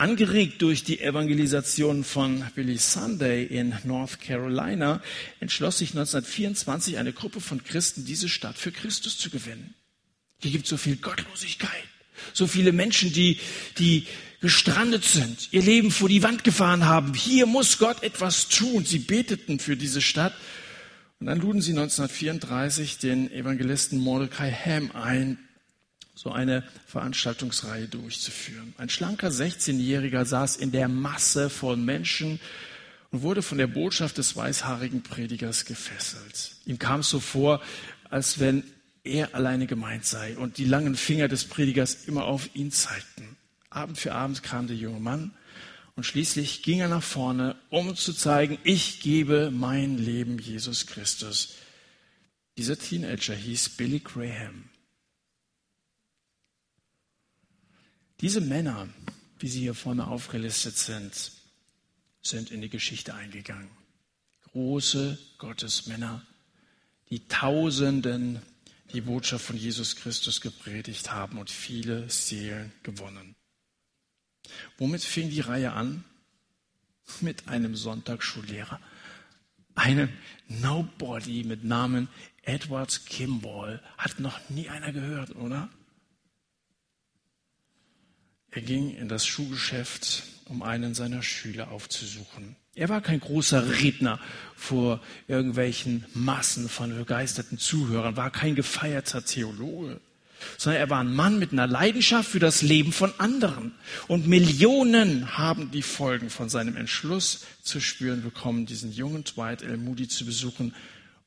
Angeregt 0.00 0.62
durch 0.62 0.84
die 0.84 1.00
Evangelisation 1.00 2.04
von 2.04 2.44
Billy 2.54 2.78
Sunday 2.78 3.44
in 3.44 3.74
North 3.82 4.20
Carolina 4.20 5.02
entschloss 5.40 5.78
sich 5.78 5.90
1924 5.90 6.98
eine 6.98 7.12
Gruppe 7.12 7.40
von 7.40 7.64
Christen, 7.64 8.04
diese 8.04 8.28
Stadt 8.28 8.56
für 8.56 8.70
Christus 8.70 9.18
zu 9.18 9.28
gewinnen. 9.28 9.74
Hier 10.40 10.52
gibt 10.52 10.68
so 10.68 10.76
viel 10.76 10.96
Gottlosigkeit, 10.96 11.82
so 12.32 12.46
viele 12.46 12.70
Menschen, 12.70 13.12
die, 13.12 13.40
die 13.78 14.06
gestrandet 14.40 15.04
sind, 15.04 15.52
ihr 15.52 15.62
Leben 15.62 15.90
vor 15.90 16.08
die 16.08 16.22
Wand 16.22 16.44
gefahren 16.44 16.86
haben. 16.86 17.14
Hier 17.14 17.46
muss 17.46 17.78
Gott 17.78 18.02
etwas 18.02 18.48
tun. 18.48 18.84
Sie 18.84 19.00
beteten 19.00 19.58
für 19.58 19.76
diese 19.76 20.00
Stadt. 20.00 20.34
Und 21.20 21.26
dann 21.26 21.40
luden 21.40 21.60
sie 21.60 21.72
1934 21.72 22.98
den 22.98 23.30
Evangelisten 23.32 23.98
Mordecai 23.98 24.52
Ham 24.52 24.92
ein, 24.92 25.38
so 26.14 26.30
eine 26.30 26.62
Veranstaltungsreihe 26.86 27.88
durchzuführen. 27.88 28.74
Ein 28.78 28.88
schlanker 28.88 29.28
16-Jähriger 29.28 30.24
saß 30.24 30.56
in 30.56 30.70
der 30.70 30.88
Masse 30.88 31.50
von 31.50 31.84
Menschen 31.84 32.38
und 33.10 33.22
wurde 33.22 33.42
von 33.42 33.58
der 33.58 33.66
Botschaft 33.66 34.18
des 34.18 34.36
weißhaarigen 34.36 35.02
Predigers 35.02 35.64
gefesselt. 35.64 36.52
Ihm 36.66 36.78
kam 36.78 37.00
es 37.00 37.10
so 37.10 37.18
vor, 37.18 37.60
als 38.10 38.38
wenn 38.38 38.62
er 39.02 39.34
alleine 39.34 39.66
gemeint 39.66 40.04
sei 40.04 40.36
und 40.36 40.58
die 40.58 40.64
langen 40.64 40.94
Finger 40.94 41.26
des 41.26 41.44
Predigers 41.44 42.04
immer 42.06 42.24
auf 42.24 42.50
ihn 42.54 42.70
zeigten. 42.70 43.37
Abend 43.70 43.98
für 43.98 44.14
Abend 44.14 44.42
kam 44.42 44.66
der 44.66 44.76
junge 44.76 45.00
Mann 45.00 45.34
und 45.96 46.04
schließlich 46.04 46.62
ging 46.62 46.80
er 46.80 46.88
nach 46.88 47.02
vorne, 47.02 47.56
um 47.70 47.96
zu 47.96 48.12
zeigen, 48.12 48.58
ich 48.64 49.00
gebe 49.00 49.50
mein 49.50 49.98
Leben 49.98 50.38
Jesus 50.38 50.86
Christus. 50.86 51.54
Dieser 52.56 52.78
Teenager 52.78 53.34
hieß 53.34 53.70
Billy 53.70 54.00
Graham. 54.00 54.68
Diese 58.20 58.40
Männer, 58.40 58.88
wie 59.38 59.48
sie 59.48 59.60
hier 59.60 59.74
vorne 59.74 60.08
aufgelistet 60.08 60.76
sind, 60.76 61.32
sind 62.22 62.50
in 62.50 62.60
die 62.60 62.70
Geschichte 62.70 63.14
eingegangen. 63.14 63.70
Große 64.52 65.18
Gottesmänner, 65.38 66.26
die 67.10 67.28
Tausenden 67.28 68.42
die 68.92 69.02
Botschaft 69.02 69.44
von 69.44 69.56
Jesus 69.56 69.96
Christus 69.96 70.40
gepredigt 70.40 71.12
haben 71.12 71.38
und 71.38 71.50
viele 71.50 72.08
Seelen 72.08 72.72
gewonnen. 72.82 73.34
Womit 74.76 75.02
fing 75.02 75.30
die 75.30 75.40
Reihe 75.40 75.72
an? 75.72 76.04
Mit 77.20 77.48
einem 77.48 77.74
Sonntagsschullehrer. 77.74 78.80
Einen 79.74 80.10
Nobody 80.48 81.44
mit 81.44 81.64
Namen 81.64 82.08
Edward 82.42 83.06
Kimball. 83.06 83.82
Hat 83.96 84.20
noch 84.20 84.38
nie 84.48 84.68
einer 84.68 84.92
gehört, 84.92 85.34
oder? 85.36 85.68
Er 88.50 88.62
ging 88.62 88.94
in 88.94 89.08
das 89.08 89.26
Schuhgeschäft, 89.26 90.22
um 90.46 90.62
einen 90.62 90.94
seiner 90.94 91.22
Schüler 91.22 91.70
aufzusuchen. 91.70 92.56
Er 92.74 92.88
war 92.88 93.00
kein 93.00 93.20
großer 93.20 93.80
Redner 93.80 94.20
vor 94.54 95.00
irgendwelchen 95.26 96.06
Massen 96.14 96.68
von 96.68 96.96
begeisterten 96.96 97.58
Zuhörern, 97.58 98.16
war 98.16 98.30
kein 98.30 98.54
gefeierter 98.54 99.24
Theologe, 99.24 100.00
sondern 100.56 100.80
er 100.80 100.90
war 100.90 101.00
ein 101.00 101.14
Mann 101.14 101.38
mit 101.38 101.52
einer 101.52 101.66
Leidenschaft 101.66 102.28
für 102.30 102.38
das 102.38 102.62
Leben 102.62 102.92
von 102.92 103.12
anderen. 103.18 103.74
Und 104.06 104.26
Millionen 104.26 105.36
haben 105.38 105.70
die 105.70 105.82
Folgen 105.82 106.30
von 106.30 106.48
seinem 106.48 106.76
Entschluss 106.76 107.44
zu 107.62 107.80
spüren 107.80 108.22
bekommen, 108.22 108.66
diesen 108.66 108.92
jungen 108.92 109.24
Dwight 109.24 109.62
L. 109.62 109.76
Moody 109.76 110.08
zu 110.08 110.24
besuchen, 110.24 110.74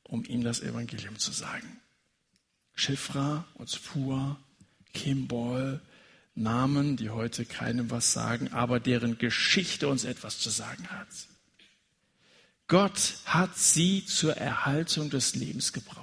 um 0.02 0.24
ihm 0.24 0.42
das 0.42 0.60
Evangelium 0.60 1.18
zu 1.18 1.32
sagen. 1.32 1.80
Schifra 2.74 3.46
Spur, 3.66 4.38
Kimball, 4.92 5.80
Namen, 6.34 6.96
die 6.96 7.10
heute 7.10 7.44
keinem 7.44 7.90
was 7.90 8.12
sagen, 8.12 8.52
aber 8.52 8.80
deren 8.80 9.18
Geschichte 9.18 9.88
uns 9.88 10.04
etwas 10.04 10.38
zu 10.38 10.50
sagen 10.50 10.88
hat. 10.88 11.08
Gott 12.68 13.16
hat 13.26 13.58
sie 13.58 14.06
zur 14.06 14.36
Erhaltung 14.36 15.10
des 15.10 15.34
Lebens 15.34 15.72
gebraucht. 15.74 16.01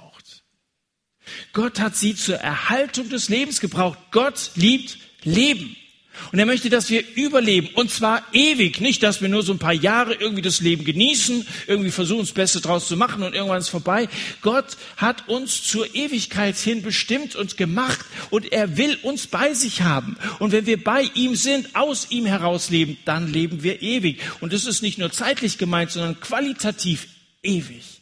Gott 1.52 1.80
hat 1.80 1.96
sie 1.96 2.14
zur 2.14 2.36
Erhaltung 2.36 3.08
des 3.08 3.28
Lebens 3.28 3.60
gebraucht. 3.60 3.98
Gott 4.10 4.50
liebt 4.54 4.98
Leben. 5.22 5.76
Und 6.32 6.38
er 6.38 6.46
möchte, 6.46 6.68
dass 6.68 6.90
wir 6.90 7.02
überleben. 7.14 7.68
Und 7.74 7.90
zwar 7.90 8.22
ewig. 8.32 8.80
Nicht, 8.80 9.02
dass 9.02 9.20
wir 9.20 9.28
nur 9.28 9.42
so 9.42 9.52
ein 9.52 9.58
paar 9.58 9.72
Jahre 9.72 10.14
irgendwie 10.14 10.42
das 10.42 10.60
Leben 10.60 10.84
genießen, 10.84 11.46
irgendwie 11.66 11.90
versuchen, 11.90 12.20
das 12.20 12.32
Beste 12.32 12.60
draus 12.60 12.88
zu 12.88 12.96
machen 12.96 13.22
und 13.22 13.34
irgendwann 13.34 13.60
ist 13.60 13.68
vorbei. 13.68 14.08
Gott 14.42 14.76
hat 14.96 15.28
uns 15.28 15.62
zur 15.62 15.94
Ewigkeit 15.94 16.56
hin 16.56 16.82
bestimmt 16.82 17.36
und 17.36 17.56
gemacht. 17.56 18.04
Und 18.30 18.52
er 18.52 18.76
will 18.76 18.98
uns 19.02 19.26
bei 19.26 19.54
sich 19.54 19.82
haben. 19.82 20.16
Und 20.38 20.52
wenn 20.52 20.66
wir 20.66 20.82
bei 20.82 21.10
ihm 21.14 21.34
sind, 21.36 21.74
aus 21.74 22.10
ihm 22.10 22.26
heraus 22.26 22.70
leben, 22.70 22.98
dann 23.04 23.32
leben 23.32 23.62
wir 23.62 23.82
ewig. 23.82 24.20
Und 24.40 24.52
das 24.52 24.66
ist 24.66 24.82
nicht 24.82 24.98
nur 24.98 25.10
zeitlich 25.10 25.58
gemeint, 25.58 25.90
sondern 25.90 26.20
qualitativ 26.20 27.06
ewig. 27.42 27.99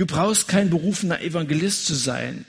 Du 0.00 0.06
brauchst 0.06 0.48
kein 0.48 0.70
berufener 0.70 1.20
Evangelist 1.20 1.84
zu 1.84 1.94
sein. 1.94 2.46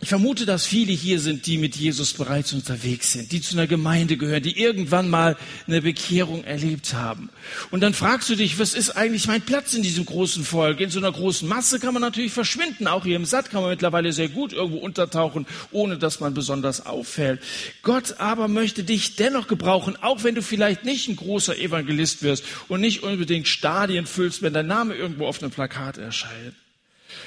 Ich 0.00 0.08
vermute, 0.08 0.46
dass 0.46 0.64
viele 0.64 0.94
hier 0.94 1.20
sind, 1.20 1.44
die 1.44 1.58
mit 1.58 1.76
Jesus 1.76 2.14
bereits 2.14 2.54
unterwegs 2.54 3.12
sind, 3.12 3.32
die 3.32 3.42
zu 3.42 3.54
einer 3.54 3.66
Gemeinde 3.66 4.16
gehören, 4.16 4.42
die 4.42 4.58
irgendwann 4.58 5.10
mal 5.10 5.36
eine 5.66 5.82
Bekehrung 5.82 6.42
erlebt 6.44 6.94
haben. 6.94 7.28
Und 7.70 7.82
dann 7.82 7.92
fragst 7.92 8.30
du 8.30 8.34
dich, 8.34 8.58
was 8.58 8.72
ist 8.72 8.96
eigentlich 8.96 9.28
mein 9.28 9.42
Platz 9.42 9.74
in 9.74 9.82
diesem 9.82 10.06
großen 10.06 10.42
Volk? 10.42 10.80
In 10.80 10.88
so 10.88 10.98
einer 10.98 11.12
großen 11.12 11.46
Masse 11.46 11.80
kann 11.80 11.92
man 11.92 12.00
natürlich 12.00 12.32
verschwinden. 12.32 12.86
Auch 12.86 13.04
hier 13.04 13.16
im 13.16 13.26
Satt 13.26 13.50
kann 13.50 13.60
man 13.60 13.72
mittlerweile 13.72 14.14
sehr 14.14 14.30
gut 14.30 14.54
irgendwo 14.54 14.78
untertauchen, 14.78 15.44
ohne 15.72 15.98
dass 15.98 16.20
man 16.20 16.32
besonders 16.32 16.86
auffällt. 16.86 17.42
Gott 17.82 18.20
aber 18.20 18.48
möchte 18.48 18.84
dich 18.84 19.16
dennoch 19.16 19.48
gebrauchen, 19.48 19.98
auch 20.00 20.24
wenn 20.24 20.34
du 20.34 20.40
vielleicht 20.40 20.86
nicht 20.86 21.10
ein 21.10 21.16
großer 21.16 21.58
Evangelist 21.58 22.22
wirst 22.22 22.42
und 22.68 22.80
nicht 22.80 23.02
unbedingt 23.02 23.48
Stadien 23.48 24.06
füllst, 24.06 24.40
wenn 24.40 24.54
dein 24.54 24.66
Name 24.66 24.94
irgendwo 24.94 25.26
auf 25.26 25.42
einem 25.42 25.50
Plakat 25.50 25.98
erscheint. 25.98 26.54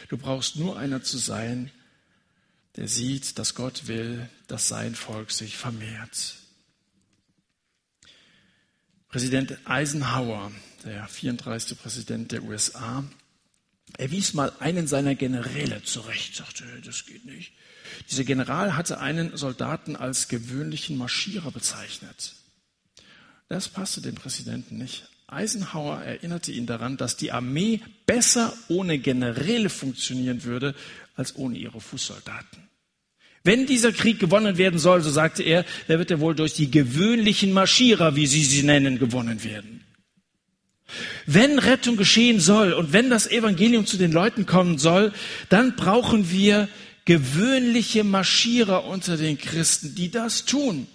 Du 0.09 0.17
brauchst 0.17 0.55
nur 0.55 0.77
einer 0.77 1.03
zu 1.03 1.17
sein, 1.17 1.71
der 2.75 2.87
sieht, 2.87 3.39
dass 3.39 3.55
Gott 3.55 3.87
will, 3.87 4.29
dass 4.47 4.67
sein 4.67 4.95
Volk 4.95 5.31
sich 5.31 5.57
vermehrt. 5.57 6.35
Präsident 9.09 9.57
Eisenhower, 9.65 10.51
der 10.85 11.07
34. 11.07 11.77
Präsident 11.77 12.31
der 12.31 12.43
USA, 12.43 13.03
er 13.97 14.11
wies 14.11 14.33
mal 14.33 14.53
einen 14.59 14.87
seiner 14.87 15.15
Generäle 15.15 15.83
zurecht, 15.83 16.35
sagte, 16.35 16.63
das 16.85 17.05
geht 17.05 17.25
nicht. 17.25 17.53
Dieser 18.09 18.23
General 18.23 18.75
hatte 18.75 18.99
einen 18.99 19.35
Soldaten 19.35 19.95
als 19.95 20.27
gewöhnlichen 20.27 20.95
Marschierer 20.95 21.51
bezeichnet. 21.51 22.35
Das 23.47 23.67
passte 23.67 24.01
dem 24.01 24.15
Präsidenten 24.15 24.77
nicht. 24.77 25.09
Eisenhower 25.31 26.01
erinnerte 26.01 26.51
ihn 26.51 26.65
daran, 26.65 26.97
dass 26.97 27.17
die 27.17 27.31
Armee 27.31 27.81
besser 28.05 28.53
ohne 28.67 28.97
Generäle 28.99 29.69
funktionieren 29.69 30.43
würde 30.43 30.75
als 31.15 31.35
ohne 31.35 31.57
ihre 31.57 31.81
Fußsoldaten. 31.81 32.69
Wenn 33.43 33.65
dieser 33.65 33.91
Krieg 33.91 34.19
gewonnen 34.19 34.57
werden 34.57 34.79
soll, 34.79 35.01
so 35.01 35.09
sagte 35.09 35.43
er, 35.43 35.65
dann 35.87 35.99
wird 35.99 36.11
er 36.11 36.19
wohl 36.19 36.35
durch 36.35 36.53
die 36.53 36.71
gewöhnlichen 36.71 37.53
Marschierer, 37.53 38.15
wie 38.15 38.27
sie 38.27 38.43
sie 38.43 38.63
nennen, 38.63 38.99
gewonnen 38.99 39.43
werden. 39.43 39.83
Wenn 41.25 41.59
Rettung 41.59 41.97
geschehen 41.97 42.39
soll 42.39 42.73
und 42.73 42.93
wenn 42.93 43.09
das 43.09 43.27
Evangelium 43.27 43.85
zu 43.85 43.97
den 43.97 44.11
Leuten 44.11 44.45
kommen 44.45 44.77
soll, 44.77 45.13
dann 45.49 45.75
brauchen 45.75 46.31
wir 46.31 46.67
gewöhnliche 47.05 48.03
Marschierer 48.03 48.85
unter 48.85 49.15
den 49.15 49.37
Christen, 49.37 49.95
die 49.95 50.11
das 50.11 50.45
tun. 50.45 50.87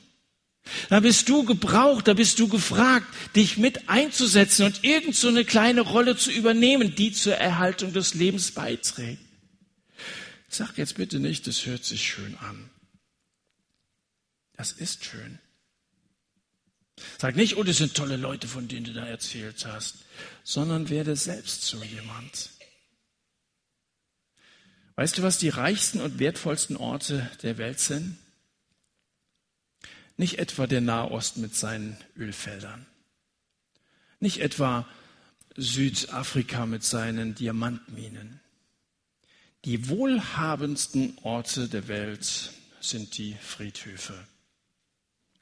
Da 0.88 1.00
bist 1.00 1.29
du 1.29 1.44
gebraucht, 1.44 2.09
da 2.09 2.14
bist 2.14 2.38
du 2.38 2.48
gefragt, 2.48 3.07
dich 3.37 3.59
mit 3.59 3.88
einzusetzen 3.88 4.64
und 4.64 4.83
irgend 4.83 5.14
so 5.14 5.29
eine 5.29 5.44
kleine 5.44 5.83
Rolle 5.83 6.16
zu 6.16 6.31
übernehmen, 6.31 6.94
die 6.94 7.12
zur 7.12 7.35
Erhaltung 7.35 7.92
des 7.92 8.14
Lebens 8.14 8.50
beiträgt. 8.53 9.20
Sag 10.48 10.79
jetzt 10.79 10.96
bitte 10.96 11.18
nicht, 11.18 11.46
das 11.46 11.66
hört 11.66 11.85
sich 11.85 12.07
schön 12.07 12.37
an. 12.38 12.70
Das 14.57 14.72
ist 14.72 15.05
schön. 15.05 15.38
Sag 17.18 17.37
nicht, 17.37 17.57
oh, 17.57 17.62
das 17.62 17.79
sind 17.79 17.94
tolle 17.94 18.16
Leute, 18.16 18.46
von 18.46 18.68
denen 18.68 18.85
du 18.85 18.92
da 18.92 19.05
erzählt 19.05 19.66
hast, 19.66 19.96
sondern 20.44 20.88
werde 20.88 21.16
selbst 21.16 21.62
so 21.62 21.83
jemand. 21.83 22.50
Weißt 24.96 25.18
du, 25.18 25.22
was 25.22 25.38
die 25.38 25.48
reichsten 25.48 26.00
und 26.00 26.20
wertvollsten 26.20 26.77
Orte 26.77 27.29
der 27.42 27.59
Welt 27.59 27.81
sind? 27.81 28.16
Nicht 30.16 30.38
etwa 30.38 30.66
der 30.66 30.81
Nahost 30.81 31.38
mit 31.38 31.55
seinen 31.55 31.96
Ölfeldern. 32.16 32.87
Nicht 34.20 34.38
etwa 34.40 34.87
Südafrika 35.57 36.66
mit 36.66 36.85
seinen 36.85 37.35
Diamantminen. 37.35 38.40
Die 39.64 39.88
wohlhabendsten 39.88 41.16
Orte 41.22 41.68
der 41.68 41.88
Welt 41.88 42.53
sind 42.81 43.16
die 43.16 43.35
Friedhöfe. 43.40 44.14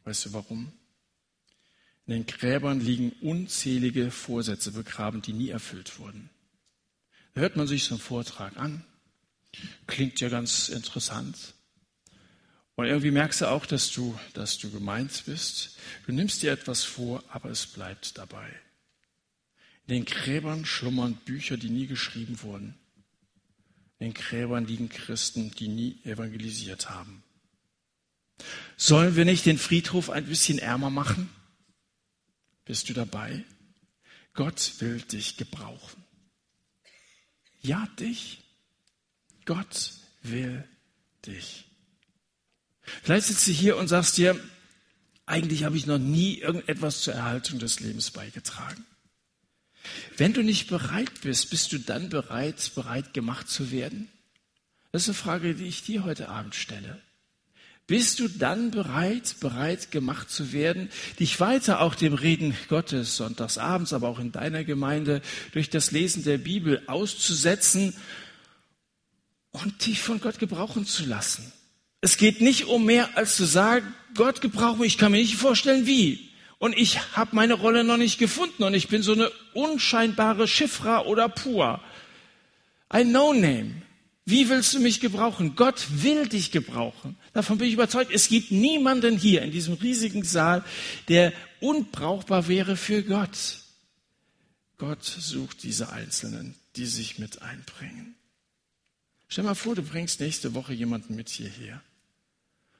Weißt 0.04 0.26
du 0.26 0.32
warum? 0.32 0.72
In 2.06 2.14
den 2.14 2.26
Gräbern 2.26 2.80
liegen 2.80 3.12
unzählige 3.20 4.10
Vorsätze 4.10 4.72
begraben, 4.72 5.22
die 5.22 5.32
nie 5.32 5.50
erfüllt 5.50 5.98
wurden. 5.98 6.30
Da 7.34 7.40
hört 7.40 7.56
man 7.56 7.66
sich 7.66 7.84
so 7.84 7.94
einen 7.94 8.02
Vortrag 8.02 8.56
an. 8.56 8.84
Klingt 9.86 10.20
ja 10.20 10.28
ganz 10.28 10.68
interessant. 10.68 11.54
Und 12.74 12.86
irgendwie 12.86 13.10
merkst 13.10 13.42
du 13.42 13.50
auch, 13.50 13.66
dass 13.66 13.90
du, 13.90 14.18
dass 14.32 14.58
du 14.58 14.70
gemeint 14.70 15.24
bist. 15.26 15.76
Du 16.06 16.12
nimmst 16.12 16.42
dir 16.42 16.52
etwas 16.52 16.84
vor, 16.84 17.22
aber 17.28 17.50
es 17.50 17.66
bleibt 17.66 18.16
dabei. 18.16 18.48
In 19.86 19.94
den 19.94 20.04
Gräbern 20.04 20.64
schlummern 20.64 21.16
Bücher, 21.24 21.56
die 21.56 21.70
nie 21.70 21.86
geschrieben 21.86 22.40
wurden. 22.42 22.78
In 23.98 24.08
den 24.08 24.14
Gräbern 24.14 24.66
liegen 24.66 24.88
Christen, 24.88 25.50
die 25.50 25.68
nie 25.68 25.98
evangelisiert 26.04 26.88
haben. 26.88 27.22
Sollen 28.76 29.16
wir 29.16 29.24
nicht 29.24 29.44
den 29.46 29.58
Friedhof 29.58 30.10
ein 30.10 30.26
bisschen 30.26 30.58
ärmer 30.58 30.90
machen? 30.90 31.28
Bist 32.64 32.88
du 32.88 32.94
dabei? 32.94 33.44
Gott 34.34 34.80
will 34.80 35.00
dich 35.02 35.36
gebrauchen. 35.36 36.02
Ja, 37.60 37.86
dich. 37.98 38.42
Gott 39.44 39.92
will 40.22 40.66
dich. 41.26 41.66
Vielleicht 43.02 43.26
sitzt 43.28 43.46
du 43.46 43.52
hier 43.52 43.76
und 43.76 43.88
sagst 43.88 44.16
dir, 44.16 44.38
eigentlich 45.26 45.64
habe 45.64 45.76
ich 45.76 45.86
noch 45.86 45.98
nie 45.98 46.38
irgendetwas 46.38 47.02
zur 47.02 47.14
Erhaltung 47.14 47.58
des 47.58 47.80
Lebens 47.80 48.10
beigetragen. 48.10 48.84
Wenn 50.16 50.32
du 50.32 50.42
nicht 50.42 50.68
bereit 50.68 51.20
bist, 51.22 51.50
bist 51.50 51.72
du 51.72 51.78
dann 51.78 52.08
bereit, 52.08 52.72
bereit 52.74 53.14
gemacht 53.14 53.48
zu 53.48 53.70
werden? 53.70 54.08
Das 54.90 55.02
ist 55.02 55.08
eine 55.08 55.14
Frage, 55.14 55.54
die 55.54 55.64
ich 55.64 55.82
dir 55.82 56.04
heute 56.04 56.28
Abend 56.28 56.54
stelle. 56.54 57.00
Bist 57.86 58.20
du 58.20 58.28
dann 58.28 58.70
bereit, 58.70 59.36
bereit 59.40 59.90
gemacht 59.90 60.30
zu 60.30 60.52
werden, 60.52 60.88
dich 61.18 61.40
weiter 61.40 61.80
auch 61.80 61.94
dem 61.94 62.14
Reden 62.14 62.56
Gottes 62.68 63.16
sonntags 63.16 63.58
abends, 63.58 63.92
aber 63.92 64.08
auch 64.08 64.18
in 64.18 64.32
deiner 64.32 64.64
Gemeinde 64.64 65.20
durch 65.52 65.68
das 65.68 65.90
Lesen 65.90 66.22
der 66.22 66.38
Bibel 66.38 66.82
auszusetzen 66.86 67.94
und 69.50 69.84
dich 69.84 70.00
von 70.00 70.20
Gott 70.20 70.38
gebrauchen 70.38 70.86
zu 70.86 71.04
lassen? 71.06 71.52
Es 72.02 72.16
geht 72.16 72.40
nicht 72.40 72.66
um 72.66 72.84
mehr 72.84 73.16
als 73.16 73.36
zu 73.36 73.44
sagen, 73.44 73.94
Gott 74.14 74.40
gebraucht 74.40 74.78
mich, 74.78 74.94
ich 74.94 74.98
kann 74.98 75.12
mir 75.12 75.18
nicht 75.18 75.36
vorstellen, 75.36 75.86
wie 75.86 76.28
und 76.58 76.76
ich 76.76 77.16
habe 77.16 77.34
meine 77.34 77.54
Rolle 77.54 77.82
noch 77.82 77.96
nicht 77.96 78.18
gefunden 78.18 78.64
und 78.64 78.74
ich 78.74 78.88
bin 78.88 79.02
so 79.02 79.12
eine 79.14 79.30
unscheinbare 79.54 80.46
Schiffra 80.46 81.02
oder 81.06 81.28
Pur. 81.28 81.80
Ein 82.88 83.10
No-Name. 83.10 83.82
Wie 84.24 84.48
willst 84.48 84.74
du 84.74 84.80
mich 84.80 85.00
gebrauchen? 85.00 85.56
Gott 85.56 85.84
will 85.90 86.28
dich 86.28 86.52
gebrauchen. 86.52 87.16
Davon 87.32 87.58
bin 87.58 87.66
ich 87.66 87.74
überzeugt. 87.74 88.12
Es 88.12 88.28
gibt 88.28 88.52
niemanden 88.52 89.16
hier 89.16 89.42
in 89.42 89.50
diesem 89.50 89.74
riesigen 89.74 90.22
Saal, 90.22 90.64
der 91.08 91.32
unbrauchbar 91.60 92.46
wäre 92.46 92.76
für 92.76 93.02
Gott. 93.02 93.60
Gott 94.78 95.04
sucht 95.04 95.64
diese 95.64 95.90
Einzelnen, 95.90 96.54
die 96.76 96.86
sich 96.86 97.18
mit 97.18 97.42
einbringen. 97.42 98.14
Stell 99.26 99.42
mal 99.44 99.54
vor, 99.54 99.74
du 99.74 99.82
bringst 99.82 100.20
nächste 100.20 100.54
Woche 100.54 100.74
jemanden 100.74 101.16
mit 101.16 101.28
hierher. 101.28 101.82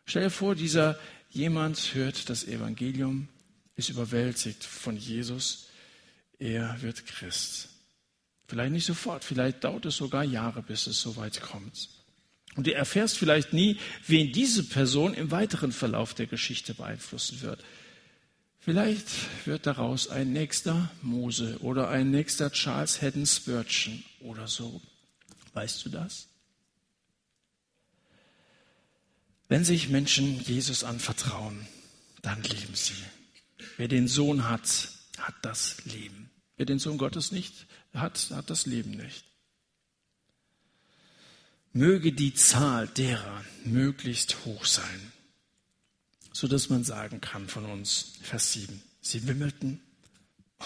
Stell 0.05 0.25
dir 0.25 0.31
vor, 0.31 0.55
dieser 0.55 0.99
jemand 1.31 1.95
hört 1.95 2.29
das 2.29 2.45
Evangelium, 2.45 3.29
ist 3.77 3.89
überwältigt 3.89 4.65
von 4.65 4.97
Jesus, 4.97 5.69
er 6.39 6.81
wird 6.83 7.07
Christ. 7.07 7.69
Vielleicht 8.47 8.73
nicht 8.73 8.85
sofort, 8.85 9.25
vielleicht 9.25 9.65
dauert 9.65 9.87
es 9.87 9.97
sogar 9.97 10.25
Jahre, 10.25 10.63
bis 10.63 10.87
es 10.87 11.01
soweit 11.01 11.41
kommt. 11.41 11.89
Und 12.55 12.67
du 12.67 12.75
erfährst 12.75 13.17
vielleicht 13.17 13.53
nie, 13.53 13.79
wen 14.07 14.33
diese 14.33 14.65
Person 14.65 15.15
im 15.15 15.31
weiteren 15.31 15.73
Verlauf 15.73 16.13
der 16.13 16.27
Geschichte 16.27 16.75
beeinflussen 16.75 17.41
wird. 17.41 17.65
Vielleicht 18.59 19.07
wird 19.47 19.67
daraus 19.67 20.09
ein 20.09 20.33
nächster 20.33 20.91
Mose 21.01 21.59
oder 21.63 21.89
ein 21.89 22.11
nächster 22.11 22.53
Charles 22.53 23.01
Haddon 23.01 23.27
Spurgeon 23.27 24.05
oder 24.21 24.47
so. 24.47 24.83
Weißt 25.55 25.85
du 25.85 25.89
das? 25.89 26.29
Wenn 29.53 29.67
sich 29.67 29.91
Menschen 29.91 30.41
Jesus 30.41 30.83
anvertrauen, 30.83 31.67
dann 32.23 32.43
leben 32.43 32.75
sie. 32.75 32.95
Wer 33.77 33.87
den 33.87 34.09
Sohn 34.09 34.49
hat, 34.49 34.89
hat 35.19 35.35
das 35.43 35.85
Leben. 35.85 36.31
Wer 36.57 36.65
den 36.65 36.79
Sohn 36.79 36.97
Gottes 36.97 37.33
nicht 37.33 37.67
hat, 37.93 38.31
hat 38.31 38.49
das 38.49 38.65
Leben 38.65 38.93
nicht. 38.93 39.27
Möge 41.75 42.15
die 42.15 42.33
Zahl 42.33 42.89
derer 42.89 43.45
möglichst 43.67 44.47
hoch 44.47 44.65
sein, 44.65 45.13
so 46.33 46.49
dass 46.49 46.71
man 46.71 46.83
sagen 46.83 47.21
kann 47.21 47.47
von 47.47 47.67
uns, 47.67 48.15
Vers 48.23 48.55
7, 48.55 48.83
sie 49.03 49.29
wimmelten 49.29 49.83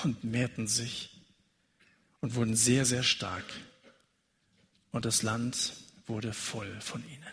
und 0.04 0.22
mehrten 0.22 0.68
sich 0.68 1.10
und 2.20 2.36
wurden 2.36 2.54
sehr, 2.54 2.86
sehr 2.86 3.02
stark. 3.02 3.52
Und 4.92 5.06
das 5.06 5.24
Land 5.24 5.72
wurde 6.06 6.32
voll 6.32 6.80
von 6.80 7.02
ihnen. 7.08 7.25